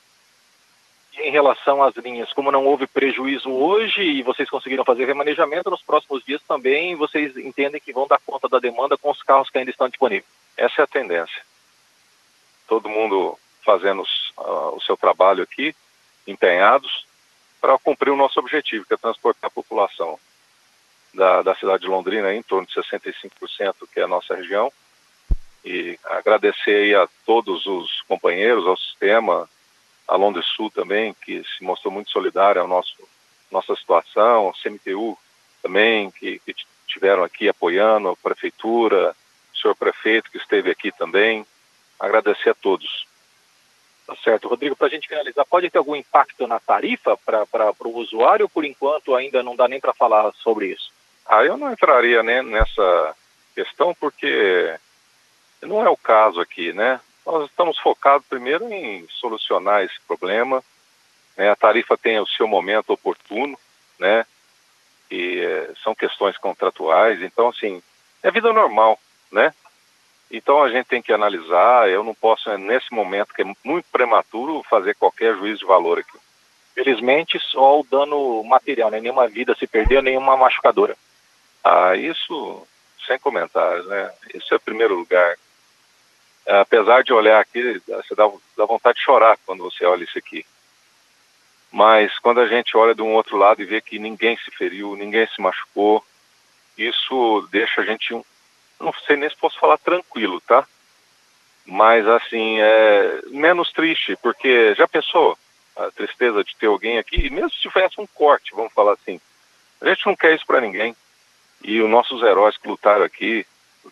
Em 1.17 1.31
relação 1.31 1.83
às 1.83 1.95
linhas, 1.97 2.31
como 2.31 2.51
não 2.51 2.65
houve 2.65 2.87
prejuízo 2.87 3.51
hoje 3.51 4.01
e 4.01 4.23
vocês 4.23 4.49
conseguiram 4.49 4.85
fazer 4.85 5.05
remanejamento, 5.05 5.69
nos 5.69 5.81
próximos 5.81 6.23
dias 6.23 6.41
também 6.47 6.95
vocês 6.95 7.35
entendem 7.35 7.81
que 7.81 7.91
vão 7.91 8.07
dar 8.07 8.19
conta 8.25 8.47
da 8.47 8.59
demanda 8.59 8.97
com 8.97 9.11
os 9.11 9.21
carros 9.21 9.49
que 9.49 9.57
ainda 9.57 9.71
estão 9.71 9.89
disponíveis? 9.89 10.31
Essa 10.55 10.81
é 10.81 10.83
a 10.83 10.87
tendência. 10.87 11.41
Todo 12.67 12.87
mundo 12.87 13.37
fazendo 13.65 14.01
uh, 14.01 14.75
o 14.75 14.81
seu 14.81 14.95
trabalho 14.95 15.43
aqui, 15.43 15.75
empenhados, 16.25 17.05
para 17.59 17.77
cumprir 17.77 18.11
o 18.11 18.15
nosso 18.15 18.39
objetivo, 18.39 18.85
que 18.85 18.93
é 18.93 18.97
transportar 18.97 19.49
a 19.49 19.53
população 19.53 20.17
da, 21.13 21.41
da 21.41 21.55
cidade 21.55 21.83
de 21.83 21.89
Londrina 21.89 22.33
em 22.33 22.41
torno 22.41 22.67
de 22.67 22.73
65%, 22.73 23.75
que 23.93 23.99
é 23.99 24.03
a 24.03 24.07
nossa 24.07 24.35
região, 24.35 24.71
e 25.63 25.99
agradecer 26.05 26.95
a 26.95 27.07
todos 27.25 27.65
os 27.65 28.01
companheiros, 28.07 28.65
ao 28.65 28.77
sistema, 28.77 29.49
a 30.07 30.15
Londres 30.15 30.45
Sul 30.55 30.71
também, 30.71 31.13
que 31.13 31.43
se 31.43 31.63
mostrou 31.63 31.93
muito 31.93 32.09
solidário 32.09 32.61
ao 32.61 32.67
nosso 32.67 32.95
nossa 33.51 33.75
situação, 33.75 34.45
ao 34.45 34.53
CMTU 34.53 35.17
também, 35.61 36.11
que, 36.11 36.39
que 36.39 36.53
tiveram 36.87 37.23
aqui 37.23 37.49
apoiando, 37.49 38.09
a 38.09 38.15
prefeitura, 38.15 39.15
o 39.53 39.57
senhor 39.57 39.75
prefeito 39.75 40.29
que 40.31 40.37
esteve 40.37 40.69
aqui 40.69 40.91
também. 40.91 41.45
Agradecer 41.99 42.51
a 42.51 42.53
todos. 42.53 43.07
Tá 44.05 44.15
certo. 44.23 44.47
Rodrigo, 44.47 44.75
para 44.75 44.87
a 44.87 44.89
gente 44.89 45.07
finalizar, 45.07 45.45
pode 45.45 45.69
ter 45.69 45.77
algum 45.77 45.95
impacto 45.95 46.47
na 46.47 46.59
tarifa 46.59 47.17
para 47.17 47.73
o 47.85 47.97
usuário? 47.97 48.49
Por 48.49 48.65
enquanto, 48.65 49.15
ainda 49.15 49.43
não 49.43 49.55
dá 49.55 49.67
nem 49.67 49.79
para 49.79 49.93
falar 49.93 50.31
sobre 50.35 50.67
isso. 50.67 50.91
Ah, 51.31 51.45
eu 51.45 51.57
não 51.57 51.71
entraria 51.71 52.23
né, 52.23 52.41
nessa 52.41 53.15
questão 53.53 53.93
porque 53.93 54.75
não 55.61 55.85
é 55.85 55.87
o 55.87 55.95
caso 55.95 56.41
aqui, 56.41 56.73
né? 56.73 56.99
Nós 57.23 57.47
estamos 57.47 57.77
focados 57.77 58.25
primeiro 58.27 58.67
em 58.73 59.07
solucionar 59.09 59.83
esse 59.83 59.93
problema. 60.07 60.63
Né? 61.37 61.51
A 61.51 61.55
tarifa 61.55 61.95
tem 61.95 62.19
o 62.19 62.25
seu 62.25 62.47
momento 62.47 62.89
oportuno, 62.89 63.55
né? 63.99 64.25
E 65.11 65.39
é, 65.39 65.71
são 65.83 65.93
questões 65.93 66.35
contratuais, 66.35 67.21
então 67.21 67.49
assim 67.49 67.79
é 68.23 68.31
vida 68.31 68.51
normal, 68.51 68.97
né? 69.31 69.53
Então 70.31 70.63
a 70.63 70.69
gente 70.69 70.87
tem 70.87 71.01
que 71.01 71.13
analisar. 71.13 71.87
Eu 71.89 72.03
não 72.03 72.15
posso 72.15 72.49
nesse 72.57 72.91
momento 72.91 73.35
que 73.35 73.43
é 73.43 73.55
muito 73.63 73.85
prematuro 73.91 74.63
fazer 74.67 74.95
qualquer 74.95 75.35
juízo 75.35 75.59
de 75.59 75.65
valor 75.65 75.99
aqui. 75.99 76.17
Felizmente 76.73 77.39
só 77.39 77.81
o 77.81 77.83
dano 77.83 78.43
material, 78.43 78.89
né? 78.89 78.99
nenhuma 78.99 79.27
vida 79.27 79.55
se 79.55 79.67
perdeu, 79.67 80.01
nenhuma 80.01 80.35
machucadora. 80.35 80.97
Ah, 81.63 81.95
isso 81.95 82.67
sem 83.05 83.17
comentários, 83.19 83.87
né? 83.87 84.11
Isso 84.33 84.53
é 84.53 84.57
o 84.57 84.61
primeiro 84.61 84.95
lugar 84.95 85.35
apesar 86.57 87.03
de 87.03 87.13
olhar 87.13 87.39
aqui, 87.39 87.81
você 87.87 88.15
dá, 88.15 88.29
dá 88.57 88.65
vontade 88.65 88.97
de 88.97 89.03
chorar 89.03 89.37
quando 89.45 89.63
você 89.63 89.85
olha 89.85 90.03
isso 90.03 90.17
aqui. 90.17 90.45
Mas 91.71 92.17
quando 92.19 92.39
a 92.39 92.47
gente 92.47 92.75
olha 92.75 92.95
de 92.95 93.01
um 93.01 93.13
outro 93.13 93.37
lado 93.37 93.61
e 93.61 93.65
vê 93.65 93.79
que 93.79 93.99
ninguém 93.99 94.35
se 94.37 94.49
feriu, 94.51 94.95
ninguém 94.95 95.27
se 95.27 95.39
machucou, 95.39 96.03
isso 96.77 97.47
deixa 97.51 97.81
a 97.81 97.85
gente, 97.85 98.13
não 98.79 98.91
sei 99.05 99.15
nem 99.15 99.29
se 99.29 99.37
posso 99.37 99.59
falar 99.59 99.77
tranquilo, 99.77 100.41
tá? 100.41 100.65
Mas 101.65 102.07
assim, 102.07 102.59
é 102.59 103.21
menos 103.27 103.71
triste, 103.71 104.17
porque 104.21 104.73
já 104.73 104.87
pensou 104.87 105.37
a 105.75 105.91
tristeza 105.91 106.43
de 106.43 106.55
ter 106.55 106.65
alguém 106.65 106.97
aqui, 106.97 107.29
mesmo 107.29 107.51
se 107.51 107.59
tivesse 107.59 108.01
um 108.01 108.07
corte, 108.07 108.55
vamos 108.55 108.73
falar 108.73 108.93
assim, 108.93 109.21
a 109.79 109.87
gente 109.87 110.05
não 110.07 110.15
quer 110.15 110.33
isso 110.33 110.45
para 110.47 110.61
ninguém. 110.61 110.95
E 111.63 111.81
os 111.81 111.89
nossos 111.89 112.21
heróis 112.23 112.57
que 112.57 112.67
lutaram 112.67 113.03
aqui, 113.03 113.45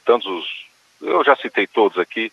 tantos 0.06 0.28
os, 0.28 0.68
eu 1.02 1.24
já 1.24 1.36
citei 1.36 1.68
todos 1.68 1.98
aqui, 1.98 2.32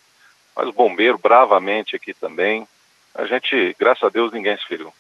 mas 0.56 0.68
o 0.68 0.72
bombeiro 0.72 1.18
bravamente 1.18 1.96
aqui 1.96 2.14
também. 2.14 2.66
A 3.14 3.24
gente, 3.26 3.76
graças 3.78 4.02
a 4.04 4.08
Deus, 4.08 4.32
ninguém 4.32 4.56
se 4.56 4.66
feriu. 4.66 4.92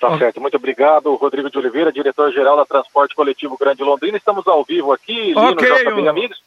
Tá 0.00 0.16
certo, 0.18 0.40
muito 0.40 0.56
obrigado, 0.56 1.14
Rodrigo 1.14 1.50
de 1.50 1.58
Oliveira, 1.58 1.92
diretor-geral 1.92 2.56
da 2.56 2.66
Transporte 2.66 3.14
Coletivo 3.14 3.56
Grande 3.56 3.82
Londrina. 3.82 4.18
Estamos 4.18 4.46
ao 4.46 4.62
vivo 4.62 4.92
aqui, 4.92 5.12
Lino, 5.12 5.50
okay, 5.52 5.84
JB, 5.84 6.08
amigos. 6.08 6.42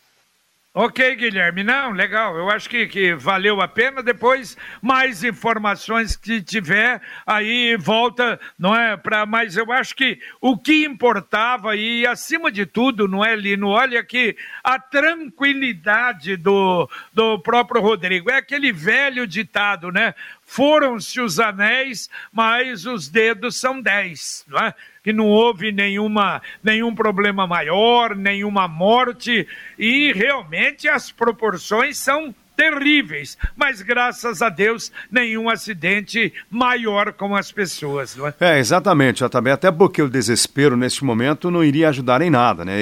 Ok, 0.72 1.16
Guilherme, 1.16 1.64
não, 1.64 1.92
legal. 1.92 2.38
Eu 2.38 2.48
acho 2.48 2.70
que, 2.70 2.86
que 2.86 3.16
valeu 3.16 3.60
a 3.60 3.68
pena. 3.68 4.04
Depois, 4.04 4.56
mais 4.84 5.24
informações 5.24 6.16
que 6.16 6.44
tiver, 6.44 7.02
aí 7.26 7.76
volta, 7.76 8.40
não 8.58 8.76
é? 8.76 8.96
Pra, 8.96 9.26
mas 9.26 9.58
eu 9.58 9.72
acho 9.72 9.96
que 9.96 10.20
o 10.40 10.56
que 10.56 10.86
importava, 10.86 11.76
e 11.76 12.06
acima 12.06 12.52
de 12.52 12.68
tudo, 12.68 13.08
não 13.08 13.26
é, 13.26 13.36
Lino? 13.36 13.70
Olha 13.70 14.04
que 14.04 14.38
a 14.64 14.78
tranquilidade 14.78 16.38
do, 16.38 16.88
do 17.12 17.40
próprio 17.40 17.82
Rodrigo. 17.82 18.30
É 18.30 18.38
aquele 18.38 18.72
velho 18.72 19.26
ditado, 19.26 19.92
né? 19.92 20.14
Foram-se 20.46 21.20
os 21.20 21.40
anéis, 21.40 22.12
mas 22.32 22.86
os 22.86 23.10
dedos 23.10 23.56
são 23.56 23.82
dez, 23.82 24.46
não 24.48 24.60
é? 24.60 24.76
Que 25.10 25.14
não 25.14 25.26
houve 25.26 25.72
nenhuma, 25.72 26.40
nenhum 26.64 26.94
problema 26.94 27.48
maior, 27.48 28.16
nenhuma 28.16 28.68
morte, 28.68 29.48
e 29.78 30.14
realmente 30.14 30.88
as 30.88 31.12
proporções 31.12 31.98
são 31.98 32.34
terríveis, 32.56 33.36
mas 33.56 33.82
graças 33.82 34.44
a 34.44 34.50
Deus 34.50 34.92
nenhum 35.10 35.50
acidente 35.50 36.32
maior 36.48 37.12
com 37.14 37.36
as 37.36 37.52
pessoas, 37.52 38.16
não 38.16 38.28
é? 38.28 38.34
É, 38.40 38.60
exatamente, 38.60 39.28
também 39.30 39.52
até 39.52 39.72
porque 39.72 40.02
o 40.02 40.10
desespero 40.10 40.78
neste 40.78 41.04
momento 41.04 41.50
não 41.50 41.64
iria 41.64 41.90
ajudar 41.90 42.22
em 42.22 42.30
nada, 42.30 42.64
né? 42.64 42.76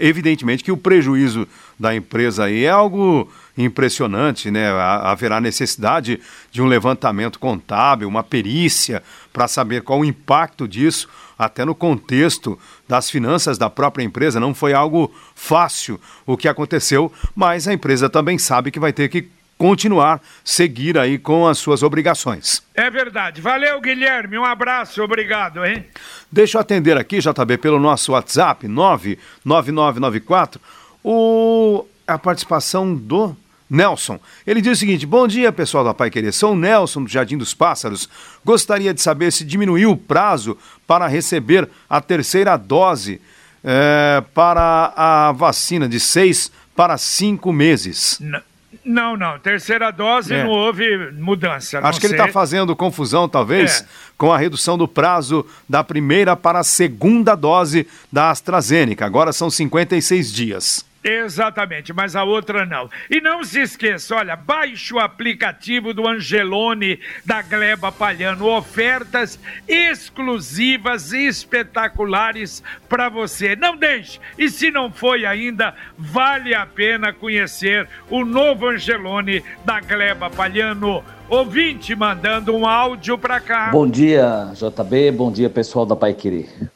Evidentemente 0.00 0.64
que 0.64 0.72
o 0.72 0.76
prejuízo 0.76 1.46
da 1.78 1.94
empresa 1.94 2.46
aí 2.46 2.64
é 2.64 2.70
algo 2.70 3.30
impressionante, 3.56 4.50
né? 4.50 4.70
Haverá 4.70 5.40
necessidade 5.40 6.20
de 6.50 6.60
um 6.60 6.66
levantamento 6.66 7.38
contábil, 7.38 8.08
uma 8.08 8.22
perícia, 8.22 9.02
para 9.32 9.46
saber 9.46 9.82
qual 9.82 10.00
o 10.00 10.04
impacto 10.04 10.66
disso, 10.66 11.08
até 11.38 11.64
no 11.64 11.74
contexto 11.74 12.58
das 12.88 13.10
finanças 13.10 13.58
da 13.58 13.70
própria 13.70 14.04
empresa. 14.04 14.40
Não 14.40 14.54
foi 14.54 14.72
algo 14.72 15.12
fácil 15.34 16.00
o 16.26 16.36
que 16.36 16.48
aconteceu, 16.48 17.12
mas 17.34 17.66
a 17.68 17.72
empresa 17.72 18.08
também 18.08 18.38
sabe 18.38 18.70
que 18.70 18.80
vai 18.80 18.92
ter 18.92 19.08
que 19.08 19.28
continuar, 19.56 20.20
seguir 20.44 20.98
aí 20.98 21.16
com 21.16 21.46
as 21.46 21.58
suas 21.58 21.82
obrigações. 21.82 22.62
É 22.74 22.90
verdade. 22.90 23.40
Valeu, 23.40 23.80
Guilherme. 23.80 24.36
Um 24.36 24.44
abraço, 24.44 25.02
obrigado, 25.02 25.64
hein? 25.64 25.86
Deixa 26.30 26.58
eu 26.58 26.60
atender 26.60 26.96
aqui, 26.98 27.18
JB, 27.18 27.58
pelo 27.58 27.78
nosso 27.78 28.12
WhatsApp, 28.12 28.66
99994, 28.66 30.60
o... 31.02 31.86
a 32.06 32.18
participação 32.18 32.94
do 32.94 33.36
Nelson. 33.68 34.20
Ele 34.46 34.60
diz 34.60 34.76
o 34.76 34.80
seguinte: 34.80 35.06
Bom 35.06 35.26
dia, 35.26 35.52
pessoal 35.52 35.84
da 35.84 35.94
Pai 35.94 36.10
Querer. 36.10 36.32
Sou 36.32 36.52
o 36.52 36.56
Nelson 36.56 37.04
do 37.04 37.10
Jardim 37.10 37.36
dos 37.36 37.54
Pássaros. 37.54 38.08
Gostaria 38.44 38.92
de 38.92 39.00
saber 39.00 39.32
se 39.32 39.44
diminuiu 39.44 39.92
o 39.92 39.96
prazo 39.96 40.56
para 40.86 41.06
receber 41.06 41.68
a 41.88 42.00
terceira 42.00 42.56
dose 42.56 43.20
é, 43.62 44.22
para 44.34 44.92
a 44.96 45.32
vacina 45.32 45.88
de 45.88 45.98
seis 45.98 46.52
para 46.76 46.98
cinco 46.98 47.52
meses. 47.52 48.18
Não. 48.20 48.40
Não, 48.84 49.16
não. 49.16 49.38
Terceira 49.38 49.90
dose 49.90 50.34
é. 50.34 50.44
não 50.44 50.50
houve 50.50 51.12
mudança. 51.12 51.78
Acho 51.78 51.98
que 51.98 52.06
ele 52.06 52.14
está 52.14 52.28
fazendo 52.28 52.76
confusão, 52.76 53.26
talvez, 53.28 53.80
é. 53.80 53.86
com 54.18 54.30
a 54.30 54.36
redução 54.36 54.76
do 54.76 54.86
prazo 54.86 55.46
da 55.66 55.82
primeira 55.82 56.36
para 56.36 56.58
a 56.58 56.64
segunda 56.64 57.34
dose 57.34 57.86
da 58.12 58.30
AstraZeneca. 58.30 59.06
Agora 59.06 59.32
são 59.32 59.48
56 59.48 60.30
dias. 60.30 60.84
Exatamente, 61.04 61.92
mas 61.92 62.16
a 62.16 62.24
outra 62.24 62.64
não. 62.64 62.88
E 63.10 63.20
não 63.20 63.44
se 63.44 63.60
esqueça, 63.60 64.16
olha, 64.16 64.34
baixe 64.34 64.94
o 64.94 64.98
aplicativo 64.98 65.92
do 65.92 66.08
Angelone 66.08 66.98
da 67.26 67.42
Gleba 67.42 67.92
Palhano, 67.92 68.48
ofertas 68.48 69.38
exclusivas 69.68 71.12
e 71.12 71.26
espetaculares 71.26 72.62
para 72.88 73.10
você. 73.10 73.54
Não 73.54 73.76
deixe. 73.76 74.18
E 74.38 74.48
se 74.48 74.70
não 74.70 74.90
foi 74.90 75.26
ainda, 75.26 75.74
vale 75.98 76.54
a 76.54 76.64
pena 76.64 77.12
conhecer 77.12 77.86
o 78.08 78.24
novo 78.24 78.68
Angelone 78.68 79.44
da 79.62 79.80
Gleba 79.80 80.30
Palhano. 80.30 81.04
Ouvinte 81.28 81.94
mandando 81.94 82.54
um 82.56 82.66
áudio 82.66 83.18
para 83.18 83.40
cá. 83.40 83.70
Bom 83.70 83.86
dia, 83.86 84.52
JB. 84.54 85.10
Bom 85.12 85.30
dia, 85.30 85.50
pessoal 85.50 85.84
da 85.84 85.94
Pai 85.96 86.14
Querer. 86.14 86.73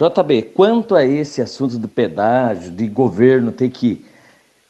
JB, 0.00 0.52
quanto 0.54 0.94
a 0.94 1.04
esse 1.04 1.42
assunto 1.42 1.76
do 1.76 1.86
pedágio, 1.86 2.70
de 2.70 2.88
governo 2.88 3.52
ter 3.52 3.68
que 3.68 4.02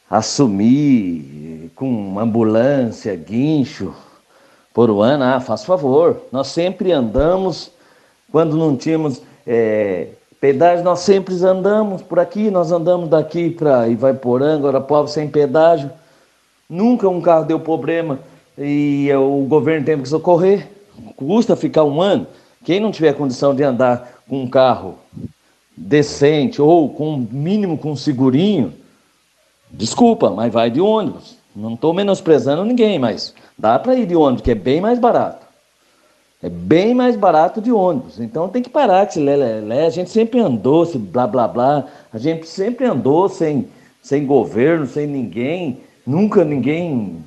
assumir 0.09 1.71
com 1.73 2.19
ambulância, 2.19 3.15
guincho 3.15 3.95
por 4.73 4.91
um 4.91 5.01
ano, 5.01 5.23
ah, 5.23 5.39
faz 5.39 5.63
favor, 5.63 6.17
nós 6.33 6.47
sempre 6.47 6.91
andamos, 6.91 7.71
quando 8.29 8.57
não 8.57 8.75
tínhamos 8.75 9.21
é, 9.47 10.09
pedágio, 10.41 10.83
nós 10.83 10.99
sempre 10.99 11.33
andamos 11.45 12.01
por 12.01 12.19
aqui, 12.19 12.51
nós 12.51 12.69
andamos 12.73 13.07
daqui 13.07 13.51
para 13.51 13.87
Ivaiporã, 13.87 14.55
agora 14.55 14.81
pobre 14.81 15.13
sem 15.13 15.29
pedágio, 15.29 15.89
nunca 16.69 17.07
um 17.07 17.21
carro 17.21 17.45
deu 17.45 17.59
problema 17.59 18.19
e 18.57 19.09
o 19.13 19.45
governo 19.47 19.85
tem 19.85 19.97
que 19.97 20.09
socorrer, 20.09 20.67
custa 21.15 21.55
ficar 21.55 21.85
um 21.85 22.01
ano, 22.01 22.27
quem 22.63 22.79
não 22.79 22.91
tiver 22.91 23.13
condição 23.13 23.55
de 23.55 23.63
andar 23.63 24.21
com 24.27 24.43
um 24.43 24.49
carro 24.49 24.97
decente 25.75 26.61
ou 26.61 26.89
com 26.89 27.17
mínimo 27.31 27.77
com 27.77 27.95
segurinho, 27.95 28.73
desculpa, 29.69 30.29
mas 30.29 30.51
vai 30.51 30.69
de 30.69 30.79
ônibus. 30.79 31.37
Não 31.55 31.73
estou 31.73 31.93
menosprezando 31.93 32.63
ninguém, 32.63 32.99
mas 32.99 33.33
dá 33.57 33.77
para 33.77 33.95
ir 33.95 34.05
de 34.05 34.15
ônibus, 34.15 34.43
que 34.43 34.51
é 34.51 34.55
bem 34.55 34.79
mais 34.79 34.99
barato. 34.99 35.45
É 36.43 36.49
bem 36.49 36.95
mais 36.95 37.15
barato 37.15 37.61
de 37.61 37.71
ônibus. 37.71 38.19
Então 38.19 38.49
tem 38.49 38.63
que 38.63 38.69
parar 38.69 39.05
com 39.05 39.11
esse 39.11 39.19
lé, 39.19 39.85
A 39.85 39.89
gente 39.89 40.09
sempre 40.09 40.39
andou, 40.39 40.83
esse 40.83 40.97
blá 40.97 41.27
blá 41.27 41.47
blá. 41.47 41.85
A 42.11 42.17
gente 42.17 42.47
sempre 42.47 42.85
andou 42.85 43.29
sem, 43.29 43.67
sem 44.01 44.25
governo, 44.25 44.87
sem 44.87 45.05
ninguém. 45.05 45.81
Nunca 46.05 46.43
ninguém 46.43 47.23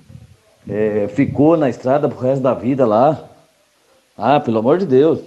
é, 0.68 1.06
ficou 1.08 1.56
na 1.56 1.68
estrada 1.68 2.08
pro 2.08 2.18
resto 2.18 2.42
da 2.42 2.54
vida 2.54 2.84
lá. 2.84 3.22
Ah, 4.16 4.38
pelo 4.40 4.58
amor 4.58 4.78
de 4.78 4.86
Deus. 4.86 5.20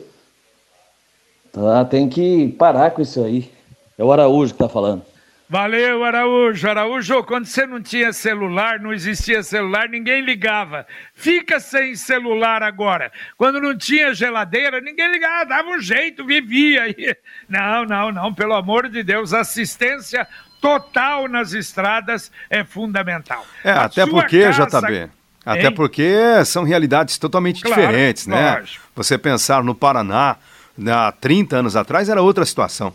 Tá? 1.51 1.85
Tem 1.85 2.07
que 2.07 2.49
parar 2.57 2.91
com 2.91 3.01
isso 3.01 3.23
aí. 3.23 3.51
É 3.97 4.03
o 4.03 4.11
Araújo 4.11 4.53
que 4.53 4.61
está 4.61 4.69
falando. 4.69 5.03
Valeu, 5.49 6.03
Araújo. 6.03 6.69
Araújo, 6.69 7.23
quando 7.23 7.45
você 7.45 7.65
não 7.65 7.81
tinha 7.81 8.11
celular, 8.11 8.81
não 8.81 8.93
existia 8.93 9.41
celular, 9.41 9.87
ninguém 9.87 10.21
ligava. 10.21 10.85
Fica 11.13 11.57
sem 11.57 11.95
celular 11.95 12.61
agora. 12.61 13.11
Quando 13.37 13.61
não 13.61 13.77
tinha 13.77 14.13
geladeira, 14.13 14.81
ninguém 14.81 15.09
ligava, 15.09 15.45
dava 15.45 15.69
um 15.69 15.79
jeito, 15.79 16.25
vivia. 16.25 16.83
Não, 17.47 17.85
não, 17.85 18.11
não, 18.11 18.33
pelo 18.33 18.53
amor 18.53 18.89
de 18.89 19.01
Deus, 19.01 19.33
assistência 19.33 20.27
total 20.59 21.29
nas 21.29 21.53
estradas 21.53 22.29
é 22.49 22.63
fundamental. 22.63 23.45
É, 23.63 23.71
A 23.71 23.85
até 23.85 24.05
porque, 24.05 24.43
casa... 24.43 24.65
JB, 24.81 25.09
até 25.47 25.67
hein? 25.67 25.71
porque 25.71 26.13
são 26.45 26.63
realidades 26.63 27.17
totalmente 27.17 27.61
claro, 27.61 27.81
diferentes, 27.81 28.27
né? 28.27 28.57
Lógico. 28.59 28.83
Você 28.95 29.17
pensar 29.17 29.63
no 29.63 29.73
Paraná, 29.73 30.35
há 30.91 31.11
30 31.13 31.57
anos 31.57 31.75
atrás 31.75 32.09
era 32.09 32.21
outra 32.21 32.45
situação. 32.45 32.93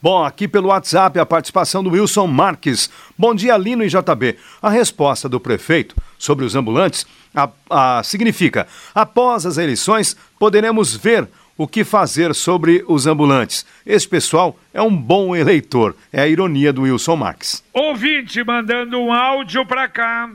Bom, 0.00 0.22
aqui 0.24 0.46
pelo 0.46 0.68
WhatsApp 0.68 1.18
a 1.18 1.24
participação 1.24 1.82
do 1.82 1.90
Wilson 1.90 2.26
Marques. 2.26 2.90
Bom 3.18 3.34
dia, 3.34 3.56
Lino 3.56 3.82
e 3.82 3.88
JB. 3.88 4.36
A 4.60 4.68
resposta 4.68 5.28
do 5.28 5.40
prefeito 5.40 5.96
sobre 6.18 6.44
os 6.44 6.54
ambulantes 6.54 7.06
a, 7.34 7.48
a, 7.70 8.02
significa: 8.02 8.66
após 8.94 9.46
as 9.46 9.56
eleições, 9.56 10.16
poderemos 10.38 10.94
ver 10.94 11.28
o 11.56 11.66
que 11.66 11.82
fazer 11.82 12.34
sobre 12.34 12.84
os 12.86 13.06
ambulantes. 13.06 13.64
Esse 13.86 14.06
pessoal 14.06 14.58
é 14.74 14.82
um 14.82 14.94
bom 14.94 15.34
eleitor. 15.34 15.96
É 16.12 16.20
a 16.20 16.28
ironia 16.28 16.72
do 16.72 16.82
Wilson 16.82 17.16
Marques. 17.16 17.64
Ouvinte 17.72 18.44
mandando 18.44 18.98
um 18.98 19.12
áudio 19.12 19.64
para 19.64 19.88
cá. 19.88 20.30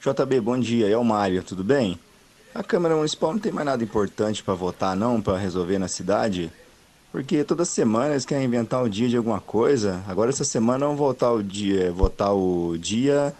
JB, 0.00 0.40
bom 0.40 0.58
dia. 0.58 0.88
É 0.88 0.96
o 0.96 1.04
Mário, 1.04 1.42
tudo 1.42 1.62
bem? 1.62 1.98
A 2.54 2.62
Câmara 2.62 2.96
Municipal 2.96 3.32
não 3.32 3.38
tem 3.38 3.52
mais 3.52 3.66
nada 3.66 3.84
importante 3.84 4.42
para 4.42 4.54
votar, 4.54 4.96
não, 4.96 5.20
para 5.20 5.38
resolver 5.38 5.78
na 5.78 5.88
cidade? 5.88 6.50
Porque 7.12 7.44
toda 7.44 7.66
semana 7.66 8.14
eles 8.14 8.24
querem 8.24 8.46
inventar 8.46 8.82
o 8.82 8.88
dia 8.88 9.06
de 9.06 9.18
alguma 9.18 9.38
coisa. 9.38 10.02
Agora 10.08 10.30
essa 10.30 10.44
semana 10.44 10.86
vão 10.86 10.96
votar 10.96 11.32
o 11.34 11.42
dia, 11.42 11.92
votar 11.92 12.34
o 12.34 12.76
dia 12.78 13.34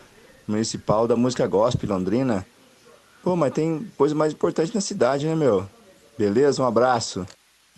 municipal 0.46 1.08
da 1.08 1.16
música 1.16 1.46
gospel 1.46 1.88
Londrina. 1.88 2.46
Pô, 3.22 3.35
mas 3.35 3.52
tem 3.52 3.90
coisa 3.96 4.14
mais 4.14 4.35
importante 4.35 4.74
na 4.74 4.80
cidade, 4.82 5.26
né, 5.26 5.35
meu? 5.35 5.66
Beleza? 6.18 6.62
Um 6.62 6.66
abraço. 6.66 7.26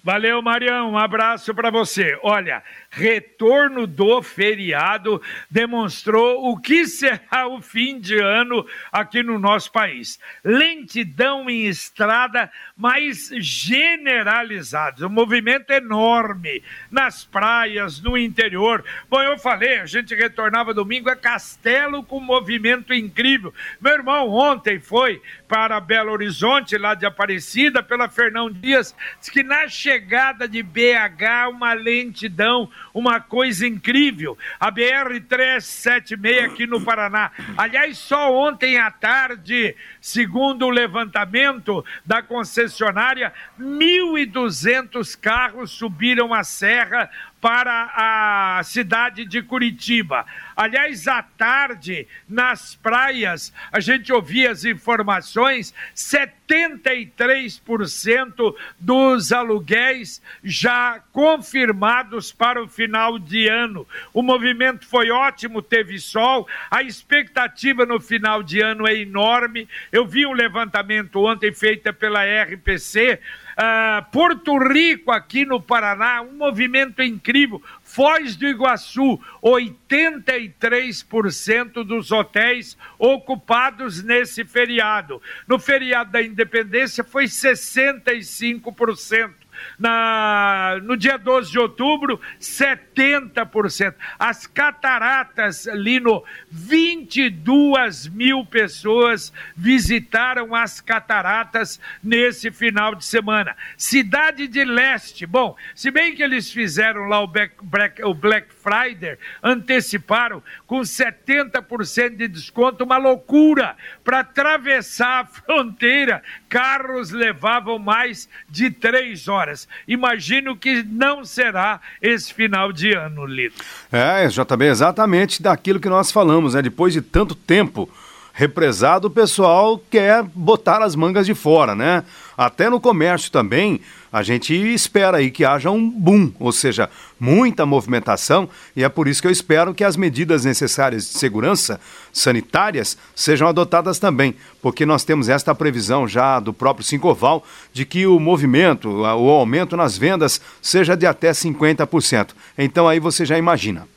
Valeu, 0.05 0.43
Marião. 0.43 0.91
Um 0.91 0.99
abraço 0.99 1.55
para 1.55 1.71
você. 1.71 2.19
Olha, 2.23 2.63
retorno 2.91 3.87
do 3.87 4.21
feriado 4.23 5.21
demonstrou 5.51 6.53
o 6.53 6.61
que 6.61 6.87
será 6.87 7.49
o 7.49 7.63
fim 7.63 7.99
de 7.99 8.19
ano 8.19 8.67
aqui 8.93 9.23
no 9.23 9.39
nosso 9.39 9.73
país. 9.73 10.21
Lentidão 10.45 11.49
em 11.49 11.65
estrada, 11.65 12.53
mas 12.77 13.31
generalizada. 13.39 15.07
Um 15.07 15.09
movimento 15.11 15.71
enorme 15.71 16.63
nas 16.91 17.25
praias, 17.25 17.99
no 18.03 18.19
interior. 18.19 18.85
Bom, 19.09 19.23
eu 19.23 19.39
falei, 19.39 19.79
a 19.79 19.87
gente 19.87 20.15
retornava 20.15 20.75
domingo, 20.75 21.09
é 21.09 21.17
Castelo 21.17 22.05
com 22.05 22.21
movimento 22.21 22.93
incrível. 22.93 23.55
Meu 23.81 23.95
irmão 23.95 24.29
ontem 24.29 24.79
foi 24.79 25.23
para 25.49 25.81
Belo 25.81 26.13
Horizonte, 26.13 26.77
lá 26.77 26.95
de 26.95 27.07
Aparecida, 27.07 27.83
pela 27.83 28.11
Fernão 28.11 28.51
Dias, 28.51 28.95
disse 29.19 29.33
que 29.33 29.43
na 29.43 29.67
chegada 29.67 29.94
chegada 29.95 30.49
de 30.49 30.61
BH, 30.61 31.51
uma 31.51 31.73
lentidão, 31.73 32.69
uma 32.93 33.21
coisa 33.21 33.65
incrível. 33.65 34.37
A 34.59 34.73
BR-376 34.73 36.47
aqui 36.47 36.67
no 36.67 36.81
Paraná. 36.81 37.31
Aliás, 37.57 37.97
só 37.99 38.35
ontem 38.35 38.77
à 38.77 38.91
tarde, 38.91 39.77
segundo 40.01 40.67
o 40.67 40.71
levantamento 40.71 41.85
da 42.05 42.21
concessionária, 42.23 43.33
1.200 43.61 45.17
carros 45.17 45.71
subiram 45.71 46.35
a 46.35 46.43
serra 46.43 47.09
para 47.41 47.93
a 47.95 48.63
cidade 48.65 49.25
de 49.27 49.43
Curitiba. 49.43 50.25
Aliás, 50.57 51.07
à 51.09 51.23
tarde, 51.23 52.07
nas 52.29 52.75
praias, 52.77 53.53
a 53.73 53.81
gente 53.81 54.13
ouvia 54.13 54.51
as 54.51 54.65
informações: 54.65 55.75
73% 55.95 58.55
dos 58.79 59.33
aluguéis 59.33 60.23
já 60.43 61.01
confirmados 61.13 62.33
para 62.33 62.63
o 62.63 62.69
final 62.69 63.19
de 63.19 63.49
ano. 63.49 63.87
O 64.13 64.21
movimento 64.23 64.87
foi 64.87 65.11
ótimo, 65.11 65.63
teve 65.63 65.99
sol, 65.99 66.47
a 66.71 66.83
expectativa 66.83 67.87
no 67.87 67.99
final 68.01 68.43
de 68.43 68.61
ano 68.61 68.87
é 68.87 68.95
enorme. 68.95 69.67
Eu 69.91 70.07
vi 70.07 70.27
um 70.27 70.33
levantamento 70.33 71.25
ontem 71.25 71.51
feito 71.53 71.91
pela 71.95 72.25
RPC 72.25 73.19
Uh, 73.55 74.03
Porto 74.11 74.59
Rico, 74.59 75.13
aqui 75.13 75.45
no 75.45 75.61
Paraná, 75.61 76.23
um 76.23 76.37
movimento 76.37 77.03
incrível. 77.03 77.63
Foz 77.83 78.37
do 78.37 78.47
Iguaçu, 78.47 79.21
83% 79.43 81.85
dos 81.85 82.11
hotéis 82.11 82.79
ocupados 82.99 84.03
nesse 84.03 84.43
feriado. 84.45 85.21
No 85.47 85.59
feriado 85.59 86.11
da 86.11 86.23
Independência 86.23 87.05
foi 87.05 87.27
65% 87.27 89.44
na, 89.79 90.79
no 90.83 90.97
dia 90.97 91.17
12 91.17 91.51
de 91.51 91.59
outubro, 91.59 92.21
70%. 92.41 93.95
As 94.19 94.47
cataratas, 94.47 95.67
Lino, 95.67 96.23
22 96.51 98.09
mil 98.09 98.45
pessoas 98.45 99.33
visitaram 99.57 100.55
as 100.55 100.81
cataratas 100.81 101.81
nesse 102.03 102.51
final 102.51 102.95
de 102.95 103.05
semana. 103.05 103.57
Cidade 103.77 104.49
de 104.49 104.65
Leste, 104.65 105.27
bom, 105.27 105.57
se 105.75 105.91
bem 105.91 106.15
que 106.15 106.23
eles 106.23 106.51
fizeram 106.51 107.07
lá 107.07 107.21
o 107.21 107.27
Black, 107.27 108.03
o 108.03 108.15
Black 108.15 108.49
Friday, 108.53 109.19
anteciparam 109.43 110.43
com 110.67 110.81
70% 110.81 112.17
de 112.17 112.29
desconto, 112.29 112.85
uma 112.85 112.97
loucura. 112.97 113.77
Para 114.03 114.21
atravessar 114.21 115.21
a 115.21 115.27
fronteira, 115.27 116.23
carros 116.49 117.11
levavam 117.11 117.79
mais 117.79 118.29
de 118.49 118.71
três 118.71 119.29
horas 119.29 119.44
horas. 119.45 119.69
Imagino 119.87 120.57
que 120.57 120.83
não 120.83 121.25
será 121.25 121.81
esse 122.01 122.33
final 122.33 122.73
de 122.73 122.93
ano, 122.93 123.27
Lito. 123.27 123.63
É, 123.93 124.27
JB, 124.27 124.65
exatamente 124.65 125.43
daquilo 125.43 125.79
que 125.79 125.89
nós 125.89 126.11
falamos, 126.11 126.55
né? 126.55 126.63
Depois 126.63 126.93
de 126.93 127.03
tanto 127.03 127.35
tempo 127.35 127.89
represado, 128.33 129.07
o 129.07 129.11
pessoal 129.11 129.81
quer 129.91 130.25
botar 130.35 130.83
as 130.83 130.97
mangas 130.97 131.27
de 131.27 131.35
fora, 131.35 131.75
né? 131.75 132.03
Até 132.37 132.69
no 132.69 132.81
comércio 132.81 133.31
também, 133.31 133.81
a 134.15 134.23
gente 134.23 134.55
espera 134.55 135.17
aí 135.17 135.29
que 135.29 135.45
haja 135.45 135.73
um 135.73 135.91
boom, 135.91 136.33
ou 136.39 136.53
seja, 136.53 136.89
muita 137.19 137.67
movimentação, 137.67 138.49
e 138.77 138.85
é 138.85 138.89
por 138.89 139.09
isso 139.09 139.21
que 139.21 139.27
eu 139.27 139.33
espero 139.33 139.75
que 139.75 139.83
as 139.83 139.97
medidas 139.97 140.45
necessárias 140.45 141.03
de 141.03 141.19
segurança 141.19 141.81
sanitárias 142.13 142.97
sejam 143.13 143.49
adotadas 143.49 143.99
também, 143.99 144.37
porque 144.63 144.87
nós 144.87 145.03
temos 145.03 145.29
esta 145.29 145.53
previsão 145.53 146.07
já 146.07 146.39
do 146.39 146.53
próprio 146.53 146.87
Sincoval 146.87 147.45
de 147.73 147.85
que 147.85 148.07
o 148.07 148.21
movimento, 148.21 148.89
o 148.89 149.31
aumento 149.31 149.77
nas 149.77 149.99
vendas 149.99 150.41
seja 150.63 150.97
de 150.97 151.09
até 151.09 151.33
50%. 151.33 152.29
Então 152.57 152.87
aí 152.87 153.01
você 153.01 153.27
já 153.27 153.37
imagina. 153.37 153.89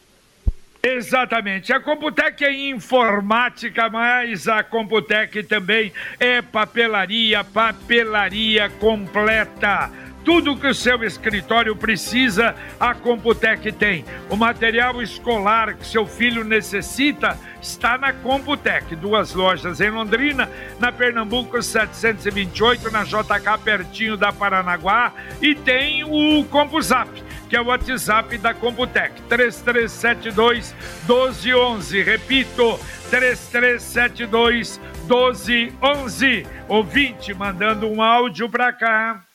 Exatamente. 0.81 1.73
A 1.73 1.79
Computec 1.79 2.43
é 2.43 2.69
informática, 2.69 3.89
mas 3.89 4.47
a 4.47 4.63
Computec 4.63 5.43
também 5.43 5.91
é 6.19 6.41
papelaria, 6.41 7.43
papelaria 7.43 8.69
completa 8.79 9.91
tudo 10.27 10.57
que 10.57 10.67
o 10.67 10.75
seu 10.75 11.05
escritório 11.05 11.73
precisa, 11.73 12.53
a 12.77 12.93
Computec 12.93 13.71
tem. 13.71 14.03
O 14.29 14.35
material 14.35 15.01
escolar 15.01 15.75
que 15.75 15.87
seu 15.87 16.05
filho 16.05 16.43
necessita 16.43 17.39
está 17.61 17.97
na 17.97 18.11
Computec. 18.11 18.93
Duas 18.97 19.33
lojas 19.33 19.79
em 19.79 19.89
Londrina, 19.89 20.49
na 20.81 20.91
Pernambuco 20.91 21.63
728, 21.63 22.91
na 22.91 23.05
JK, 23.05 23.63
pertinho 23.63 24.17
da 24.17 24.33
Paranaguá. 24.33 25.13
E 25.41 25.55
tem 25.55 26.03
o 26.03 26.43
CompuZap, 26.51 27.09
que 27.49 27.55
é 27.55 27.61
o 27.61 27.67
WhatsApp 27.67 28.37
da 28.37 28.53
Computec. 28.53 29.21
3372 29.29 30.75
1211. 31.07 32.03
Repito, 32.03 32.77
3372 33.09 34.77
1211. 35.07 36.45
Ouvinte 36.67 37.33
mandando 37.33 37.87
um 37.87 38.01
áudio 38.01 38.49
para 38.49 38.73
cá. 38.73 39.26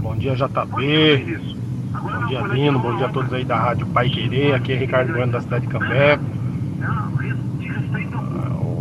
Bom 0.00 0.16
dia, 0.16 0.34
JB. 0.34 1.38
Bom 1.92 2.26
dia, 2.26 2.40
Lino. 2.42 2.78
Bom 2.78 2.96
dia 2.96 3.06
a 3.06 3.08
todos 3.08 3.32
aí 3.32 3.44
da 3.44 3.56
Rádio 3.56 3.86
Pai 3.88 4.08
Querer. 4.08 4.54
Aqui 4.54 4.72
é 4.72 4.76
Ricardo 4.76 5.12
Bueno, 5.12 5.32
da 5.32 5.40
cidade 5.40 5.66
de 5.66 5.72
Cambé. 5.72 6.18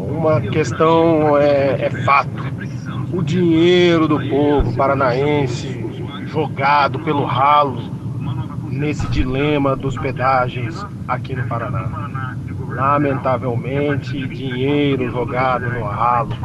Uma 0.09 0.39
questão 0.41 1.37
é, 1.37 1.85
é 1.85 1.89
fato. 2.05 2.43
O 3.11 3.21
dinheiro 3.21 4.07
do 4.07 4.19
povo 4.29 4.75
paranaense 4.75 5.83
jogado 6.27 6.99
pelo 6.99 7.25
ralo 7.25 7.91
nesse 8.69 9.05
dilema 9.07 9.75
dos 9.75 9.97
pedágios 9.97 10.85
aqui 11.07 11.35
no 11.35 11.43
Paraná. 11.47 12.09
Lamentavelmente, 12.69 14.27
dinheiro 14.27 15.11
jogado 15.11 15.69
no 15.69 15.83
ralo. 15.83 16.35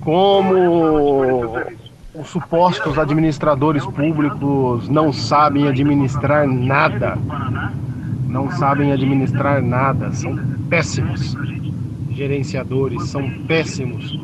Como 0.00 1.54
os 2.18 2.28
supostos 2.30 2.98
administradores 2.98 3.84
públicos 3.86 4.88
não 4.88 5.12
sabem 5.12 5.68
administrar 5.68 6.48
nada. 6.48 7.16
Não 8.26 8.50
sabem 8.50 8.92
administrar 8.92 9.62
nada, 9.62 10.12
são 10.12 10.36
péssimos 10.68 11.36
gerenciadores, 12.10 13.08
são 13.08 13.30
péssimos 13.46 14.18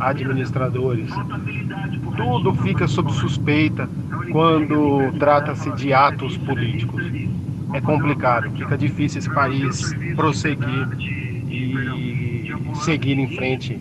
administradores. 0.00 1.08
Tudo 2.16 2.52
fica 2.54 2.88
sob 2.88 3.12
suspeita 3.12 3.88
quando 4.32 5.12
trata-se 5.18 5.70
de 5.72 5.92
atos 5.92 6.36
políticos. 6.36 7.02
É 7.72 7.80
complicado, 7.80 8.50
fica 8.50 8.76
difícil 8.76 9.20
esse 9.20 9.30
país 9.30 9.94
prosseguir 10.16 10.88
e 11.48 12.52
seguir 12.74 13.18
em 13.18 13.28
frente 13.36 13.80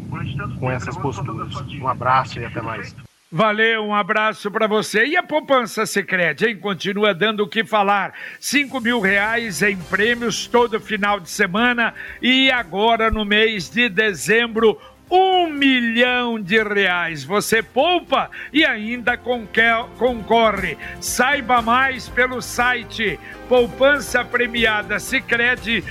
com 0.59 0.69
essas 0.69 0.95
posturas. 0.95 1.55
Um 1.81 1.87
abraço 1.87 2.39
e 2.39 2.45
até 2.45 2.61
mais. 2.61 2.95
Valeu, 3.31 3.83
um 3.83 3.93
abraço 3.93 4.49
para 4.49 4.65
você. 4.65 5.05
E 5.05 5.15
a 5.15 5.21
poupança 5.21 5.85
Secrete, 5.85 6.47
hein? 6.47 6.57
Continua 6.57 7.13
dando 7.13 7.41
o 7.41 7.47
que 7.47 7.63
falar. 7.63 8.11
Cinco 8.39 8.81
mil 8.81 8.99
reais 8.99 9.61
em 9.61 9.77
prêmios 9.77 10.47
todo 10.47 10.79
final 10.79 11.19
de 11.19 11.29
semana 11.29 11.93
e 12.19 12.49
agora 12.49 13.11
no 13.11 13.23
mês 13.23 13.69
de 13.69 13.87
dezembro 13.87 14.81
um 15.11 15.47
milhão 15.47 16.39
de 16.39 16.61
reais. 16.63 17.23
Você 17.23 17.61
poupa 17.61 18.31
e 18.51 18.65
ainda 18.65 19.15
concorre. 19.15 20.75
Saiba 20.99 21.61
mais 21.61 22.09
pelo 22.09 22.41
site 22.41 23.19
poupança 23.49 24.23
premiada 24.23 24.99
cicred.com.br. 24.99 25.83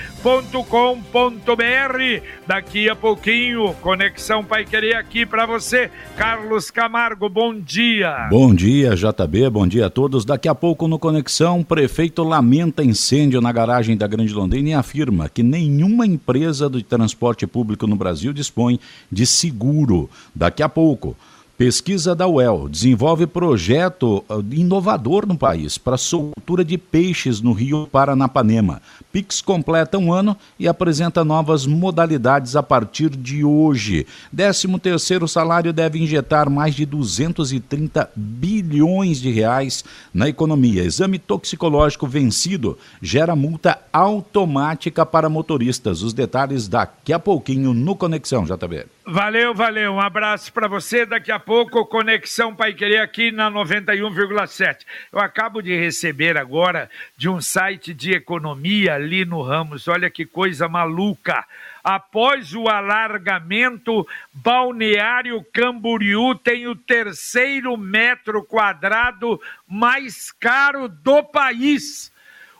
Daqui 2.47 2.89
a 2.89 2.95
pouquinho, 2.95 3.73
Conexão 3.81 4.45
Pai 4.45 4.63
Querer 4.63 4.95
aqui 4.95 5.25
para 5.25 5.45
você. 5.45 5.91
Carlos 6.15 6.71
Camargo, 6.71 7.27
bom 7.27 7.53
dia. 7.53 8.29
Bom 8.31 8.55
dia, 8.55 8.95
JB, 8.95 9.49
bom 9.49 9.67
dia 9.67 9.87
a 9.87 9.89
todos. 9.89 10.23
Daqui 10.23 10.47
a 10.47 10.55
pouco 10.55 10.87
no 10.87 10.97
Conexão, 10.97 11.61
prefeito 11.61 12.23
lamenta 12.23 12.81
incêndio 12.81 13.41
na 13.41 13.51
garagem 13.51 13.97
da 13.97 14.07
Grande 14.07 14.33
Londrina 14.33 14.69
e 14.69 14.73
afirma 14.73 15.27
que 15.27 15.43
nenhuma 15.43 16.07
empresa 16.07 16.69
de 16.69 16.81
transporte 16.81 17.45
público 17.45 17.85
no 17.85 17.97
Brasil 17.97 18.31
dispõe 18.31 18.79
de 19.11 19.25
seguro. 19.25 20.09
Daqui 20.33 20.63
a 20.63 20.69
pouco. 20.69 21.13
Pesquisa 21.59 22.15
da 22.15 22.25
UEL 22.25 22.69
desenvolve 22.69 23.27
projeto 23.27 24.23
ah, 24.29 24.35
inovador 24.49 25.27
no 25.27 25.37
país 25.37 25.77
para 25.77 25.97
soltura 25.97 26.63
de 26.63 26.77
peixes 26.77 27.41
no 27.41 27.51
rio 27.51 27.85
Paranapanema. 27.85 28.81
Pix 29.11 29.41
completa 29.41 29.97
um 29.97 30.13
ano 30.13 30.37
e 30.57 30.69
apresenta 30.69 31.25
novas 31.25 31.65
modalidades 31.65 32.55
a 32.55 32.63
partir 32.63 33.09
de 33.09 33.43
hoje. 33.43 34.07
13 34.33 34.79
terceiro 34.79 35.27
salário 35.27 35.73
deve 35.73 35.99
injetar 35.99 36.49
mais 36.49 36.75
de 36.75 36.85
230 36.85 38.09
bilhões 38.15 39.19
de 39.19 39.29
reais 39.29 39.83
na 40.13 40.29
economia. 40.29 40.85
Exame 40.85 41.19
toxicológico 41.19 42.07
vencido 42.07 42.77
gera 43.01 43.35
multa 43.35 43.77
automática 43.91 45.05
para 45.05 45.27
motoristas. 45.27 46.03
Os 46.03 46.13
detalhes 46.13 46.69
daqui 46.69 47.11
a 47.11 47.19
pouquinho 47.19 47.73
no 47.73 47.97
Conexão, 47.97 48.45
JB. 48.45 48.85
Valeu, 49.11 49.55
valeu. 49.55 49.93
Um 49.93 49.99
abraço 49.99 50.53
para 50.53 50.67
você. 50.67 51.03
Daqui 51.03 51.31
a 51.31 51.39
pouco, 51.49 51.83
Conexão 51.83 52.55
Pai 52.55 52.75
Querer 52.75 52.99
aqui 52.99 53.31
na 53.31 53.49
91,7. 53.49 54.85
Eu 55.11 55.17
acabo 55.17 55.63
de 55.63 55.75
receber 55.75 56.37
agora 56.37 56.87
de 57.17 57.27
um 57.27 57.41
site 57.41 57.91
de 57.91 58.11
economia 58.11 58.93
ali 58.93 59.25
no 59.25 59.41
Ramos. 59.41 59.87
Olha 59.87 60.11
que 60.11 60.27
coisa 60.27 60.69
maluca. 60.69 61.43
Após 61.83 62.53
o 62.53 62.67
alargamento, 62.67 64.07
Balneário 64.31 65.43
Camboriú 65.51 66.35
tem 66.35 66.67
o 66.67 66.75
terceiro 66.75 67.75
metro 67.75 68.43
quadrado 68.43 69.41
mais 69.67 70.31
caro 70.31 70.87
do 70.87 71.23
país. 71.23 72.11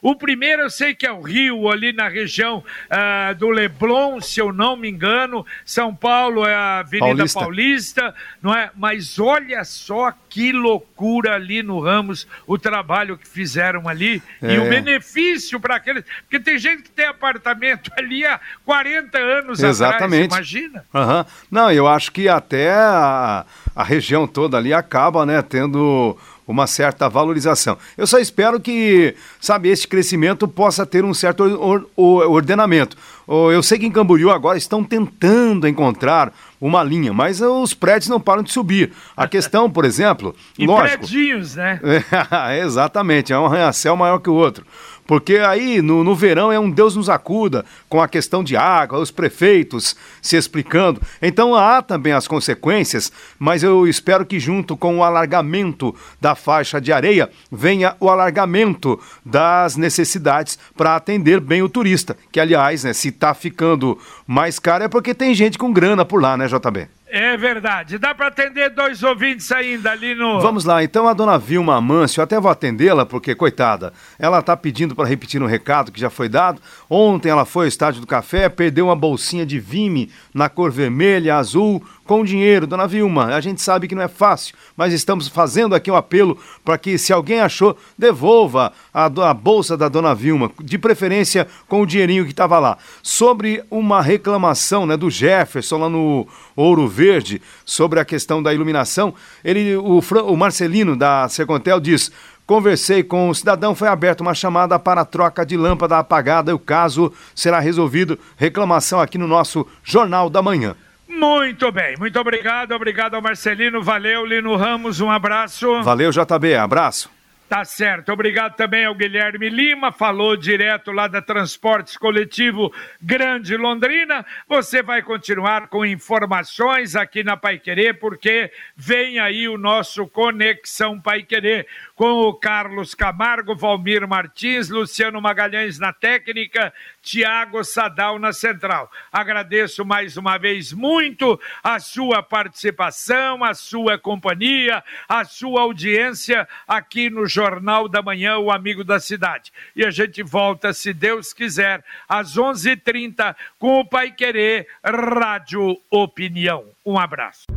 O 0.01 0.15
primeiro 0.15 0.63
eu 0.63 0.69
sei 0.69 0.93
que 0.95 1.05
é 1.05 1.11
o 1.11 1.21
Rio, 1.21 1.69
ali 1.69 1.91
na 1.91 2.07
região 2.07 2.63
uh, 2.89 3.35
do 3.35 3.49
Leblon, 3.49 4.21
se 4.21 4.39
eu 4.39 4.53
não 4.53 4.75
me 4.75 4.89
engano. 4.89 5.45
São 5.65 5.93
Paulo 5.93 6.45
é 6.45 6.53
a 6.53 6.79
Avenida 6.79 7.15
Paulista. 7.15 7.39
Paulista, 7.39 8.15
não 8.41 8.55
é? 8.55 8.71
Mas 8.75 9.19
olha 9.19 9.63
só 9.63 10.13
que 10.29 10.51
loucura 10.51 11.35
ali 11.35 11.61
no 11.61 11.79
Ramos, 11.79 12.27
o 12.47 12.57
trabalho 12.57 13.17
que 13.17 13.27
fizeram 13.27 13.87
ali 13.87 14.21
é. 14.41 14.53
e 14.53 14.59
o 14.59 14.65
é. 14.65 14.69
benefício 14.69 15.59
para 15.59 15.75
aqueles. 15.75 16.03
Porque 16.21 16.39
tem 16.39 16.57
gente 16.57 16.83
que 16.83 16.91
tem 16.91 17.05
apartamento 17.05 17.91
ali 17.97 18.25
há 18.25 18.39
40 18.65 19.17
anos 19.17 19.61
Exatamente. 19.61 20.25
atrás, 20.25 20.51
imagina. 20.51 20.85
Uhum. 20.93 21.25
Não, 21.51 21.71
eu 21.71 21.87
acho 21.87 22.11
que 22.11 22.29
até 22.29 22.71
a, 22.71 23.45
a 23.75 23.83
região 23.83 24.27
toda 24.27 24.57
ali 24.57 24.73
acaba, 24.73 25.25
né, 25.25 25.41
tendo 25.41 26.17
uma 26.51 26.65
certa 26.65 27.07
valorização. 27.07 27.77
Eu 27.97 28.07
só 28.07 28.17
espero 28.17 28.59
que, 28.59 29.15
sabe, 29.39 29.69
esse 29.69 29.87
crescimento 29.87 30.47
possa 30.47 30.85
ter 30.85 31.05
um 31.05 31.13
certo 31.13 31.43
or, 31.43 31.85
or, 31.95 32.29
ordenamento. 32.29 32.97
Eu 33.27 33.61
sei 33.61 33.77
que 33.77 33.85
em 33.85 33.91
Camboriú 33.91 34.31
agora 34.31 34.57
estão 34.57 34.83
tentando 34.83 35.67
encontrar 35.67 36.33
uma 36.59 36.83
linha, 36.83 37.13
mas 37.13 37.39
os 37.39 37.75
prédios 37.75 38.09
não 38.09 38.19
param 38.19 38.41
de 38.41 38.51
subir. 38.51 38.91
A 39.15 39.27
questão, 39.27 39.69
por 39.69 39.85
exemplo, 39.85 40.35
e 40.57 40.65
lógico... 40.65 41.05
prédios, 41.07 41.55
né? 41.55 41.79
É, 42.49 42.59
exatamente, 42.61 43.31
é 43.31 43.37
um 43.37 43.45
arranha-céu 43.45 43.95
maior 43.95 44.17
que 44.17 44.29
o 44.29 44.33
outro. 44.33 44.65
Porque 45.09 45.37
aí 45.37 45.81
no, 45.81 46.03
no 46.03 46.13
verão 46.13 46.51
é 46.51 46.59
um 46.59 46.69
Deus 46.69 46.95
nos 46.95 47.09
acuda 47.09 47.65
com 47.89 47.99
a 47.99 48.07
questão 48.07 48.43
de 48.43 48.55
água, 48.55 48.99
os 48.99 49.09
prefeitos 49.09 49.95
se 50.21 50.37
explicando. 50.37 51.01
Então 51.19 51.55
há 51.55 51.81
também 51.81 52.13
as 52.13 52.27
consequências, 52.27 53.11
mas 53.39 53.63
eu 53.63 53.87
espero 53.87 54.23
que 54.23 54.39
junto 54.39 54.77
com 54.77 54.99
o 54.99 55.03
alargamento 55.03 55.95
da 56.21 56.35
faixa 56.35 56.79
de 56.79 56.93
areia 56.93 57.27
venha 57.51 57.95
o 57.99 58.07
alargamento 58.07 58.99
das 59.25 59.75
necessidades 59.75 60.59
para 60.77 60.95
atender 60.95 61.39
bem 61.39 61.63
o 61.63 61.69
turista. 61.69 62.15
Que 62.31 62.39
aliás, 62.39 62.83
né, 62.83 62.93
se 62.93 63.07
está 63.07 63.33
ficando 63.33 63.97
mais 64.27 64.59
caro 64.59 64.83
é 64.83 64.87
porque 64.87 65.15
tem 65.15 65.33
gente 65.33 65.57
com 65.57 65.73
grana 65.73 66.05
por 66.05 66.21
lá, 66.21 66.37
né, 66.37 66.45
JB? 66.45 66.87
É 67.11 67.35
verdade. 67.35 67.97
Dá 67.97 68.13
para 68.13 68.27
atender 68.27 68.69
dois 68.69 69.01
ouvintes 69.01 69.51
ainda 69.51 69.91
ali 69.91 70.13
no. 70.13 70.39
Vamos 70.39 70.63
lá, 70.63 70.83
então 70.83 71.07
a 71.07 71.13
dona 71.13 71.39
Vilma 71.39 71.75
Amâncio, 71.75 72.21
até 72.21 72.39
vou 72.39 72.51
atendê-la, 72.51 73.05
porque, 73.05 73.33
coitada, 73.33 73.91
ela 74.19 74.41
tá 74.41 74.55
pedindo 74.55 74.95
para 74.95 75.07
repetir 75.07 75.41
um 75.41 75.47
recado 75.47 75.91
que 75.91 75.99
já 75.99 76.09
foi 76.09 76.29
dado. 76.29 76.61
Ontem 76.87 77.29
ela 77.29 77.45
foi 77.45 77.65
ao 77.65 77.67
Estádio 77.67 78.01
do 78.01 78.07
Café, 78.07 78.47
perdeu 78.47 78.85
uma 78.85 78.95
bolsinha 78.95 79.45
de 79.45 79.59
Vime 79.59 80.11
na 80.33 80.49
cor 80.49 80.71
vermelha, 80.71 81.35
azul, 81.35 81.83
com 82.09 82.23
dinheiro. 82.23 82.65
Dona 82.65 82.87
Vilma, 82.87 83.25
a 83.25 83.39
gente 83.39 83.61
sabe 83.61 83.87
que 83.87 83.93
não 83.93 84.01
é 84.01 84.07
fácil, 84.07 84.55
mas 84.75 84.91
estamos 84.91 85.27
fazendo 85.27 85.75
aqui 85.75 85.91
um 85.91 85.95
apelo 85.95 86.39
para 86.65 86.75
que, 86.75 86.97
se 86.97 87.13
alguém 87.13 87.39
achou, 87.39 87.77
devolva 87.95 88.73
a, 88.91 89.05
a, 89.05 89.31
bolsa 89.31 89.77
da 89.77 89.87
Dona 89.87 90.15
Vilma, 90.15 90.51
de 90.59 90.79
preferência 90.79 91.47
com 91.67 91.83
o 91.83 91.85
dinheirinho 91.85 92.25
que 92.25 92.31
estava 92.31 92.57
lá. 92.57 92.79
Sobre 93.03 93.63
uma 93.69 94.01
reclamação 94.01 94.87
né, 94.87 94.97
do 94.97 95.07
Jefferson 95.07 95.77
lá 95.77 95.87
no 95.87 96.27
Ouro 96.55 96.87
Verde, 96.87 97.43
sobre 97.63 97.99
a 97.99 98.05
questão 98.05 98.41
da 98.41 98.51
iluminação, 98.51 99.13
ele, 99.45 99.75
o, 99.75 99.99
o 99.99 100.35
Marcelino 100.35 100.95
da 100.95 101.29
Secontel 101.29 101.79
diz. 101.79 102.11
Conversei 102.47 103.03
com 103.03 103.29
o 103.29 103.35
cidadão, 103.35 103.75
foi 103.75 103.87
aberta 103.87 104.23
uma 104.23 104.33
chamada 104.33 104.79
para 104.79 105.05
troca 105.05 105.45
de 105.45 105.55
lâmpada 105.55 105.99
apagada 105.99 106.49
e 106.49 106.55
o 106.55 106.57
caso 106.57 107.13
será 107.35 107.59
resolvido. 107.59 108.17
Reclamação 108.35 108.99
aqui 108.99 109.19
no 109.19 109.27
nosso 109.27 109.67
Jornal 109.83 110.27
da 110.27 110.41
Manhã. 110.41 110.75
Muito 111.09 111.71
bem, 111.71 111.95
muito 111.97 112.19
obrigado, 112.19 112.71
obrigado 112.73 113.15
ao 113.15 113.21
Marcelino, 113.21 113.81
valeu, 113.81 114.23
Lino 114.23 114.55
Ramos, 114.55 115.01
um 115.01 115.09
abraço. 115.09 115.81
Valeu, 115.81 116.11
JB, 116.11 116.53
abraço. 116.53 117.09
Tá 117.49 117.65
certo. 117.65 118.11
Obrigado 118.11 118.55
também 118.55 118.85
ao 118.85 118.93
Guilherme 118.93 119.49
Lima, 119.49 119.91
falou 119.91 120.37
direto 120.37 120.91
lá 120.91 121.07
da 121.07 121.19
Transportes 121.19 121.97
Coletivo 121.97 122.71
Grande 123.01 123.57
Londrina. 123.57 124.23
Você 124.47 124.83
vai 124.83 125.01
continuar 125.01 125.67
com 125.67 125.83
informações 125.83 126.95
aqui 126.95 127.23
na 127.23 127.35
Pai 127.35 127.57
Querer, 127.57 127.97
porque 127.97 128.51
vem 128.75 129.17
aí 129.17 129.49
o 129.49 129.57
nosso 129.57 130.05
Conexão 130.05 131.01
Pai 131.01 131.23
Querer 131.23 131.65
com 131.95 132.21
o 132.21 132.35
Carlos 132.35 132.93
Camargo, 132.93 133.55
Valmir 133.55 134.07
Martins, 134.07 134.69
Luciano 134.69 135.19
Magalhães 135.19 135.79
na 135.79 135.91
técnica, 135.91 136.71
Tiago 137.09 137.63
Sadal 137.63 138.19
na 138.19 138.31
central. 138.31 138.87
Agradeço 139.11 139.83
mais 139.83 140.15
uma 140.15 140.37
vez 140.37 140.71
muito 140.71 141.39
a 141.63 141.79
sua 141.79 142.21
participação, 142.21 143.43
a 143.43 143.55
sua 143.55 143.97
companhia, 143.97 144.83
a 145.07 145.25
sua 145.25 145.61
audiência 145.61 146.47
aqui 146.67 147.09
no 147.09 147.25
Jornal 147.25 147.89
da 147.89 148.03
Manhã, 148.03 148.37
o 148.37 148.51
Amigo 148.51 148.83
da 148.83 148.99
Cidade. 148.99 149.51
E 149.75 149.83
a 149.83 149.89
gente 149.89 150.21
volta, 150.21 150.71
se 150.71 150.93
Deus 150.93 151.33
quiser, 151.33 151.83
às 152.07 152.37
11:30 152.37 152.59
h 152.59 152.77
30 152.83 153.35
com 153.57 153.79
o 153.79 153.85
Pai 153.85 154.11
Querer 154.11 154.67
Rádio 154.83 155.77
Opinião. 155.89 156.65
Um 156.85 156.99
abraço. 156.99 157.47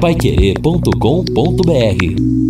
Paiquerê.com.br 0.00 2.41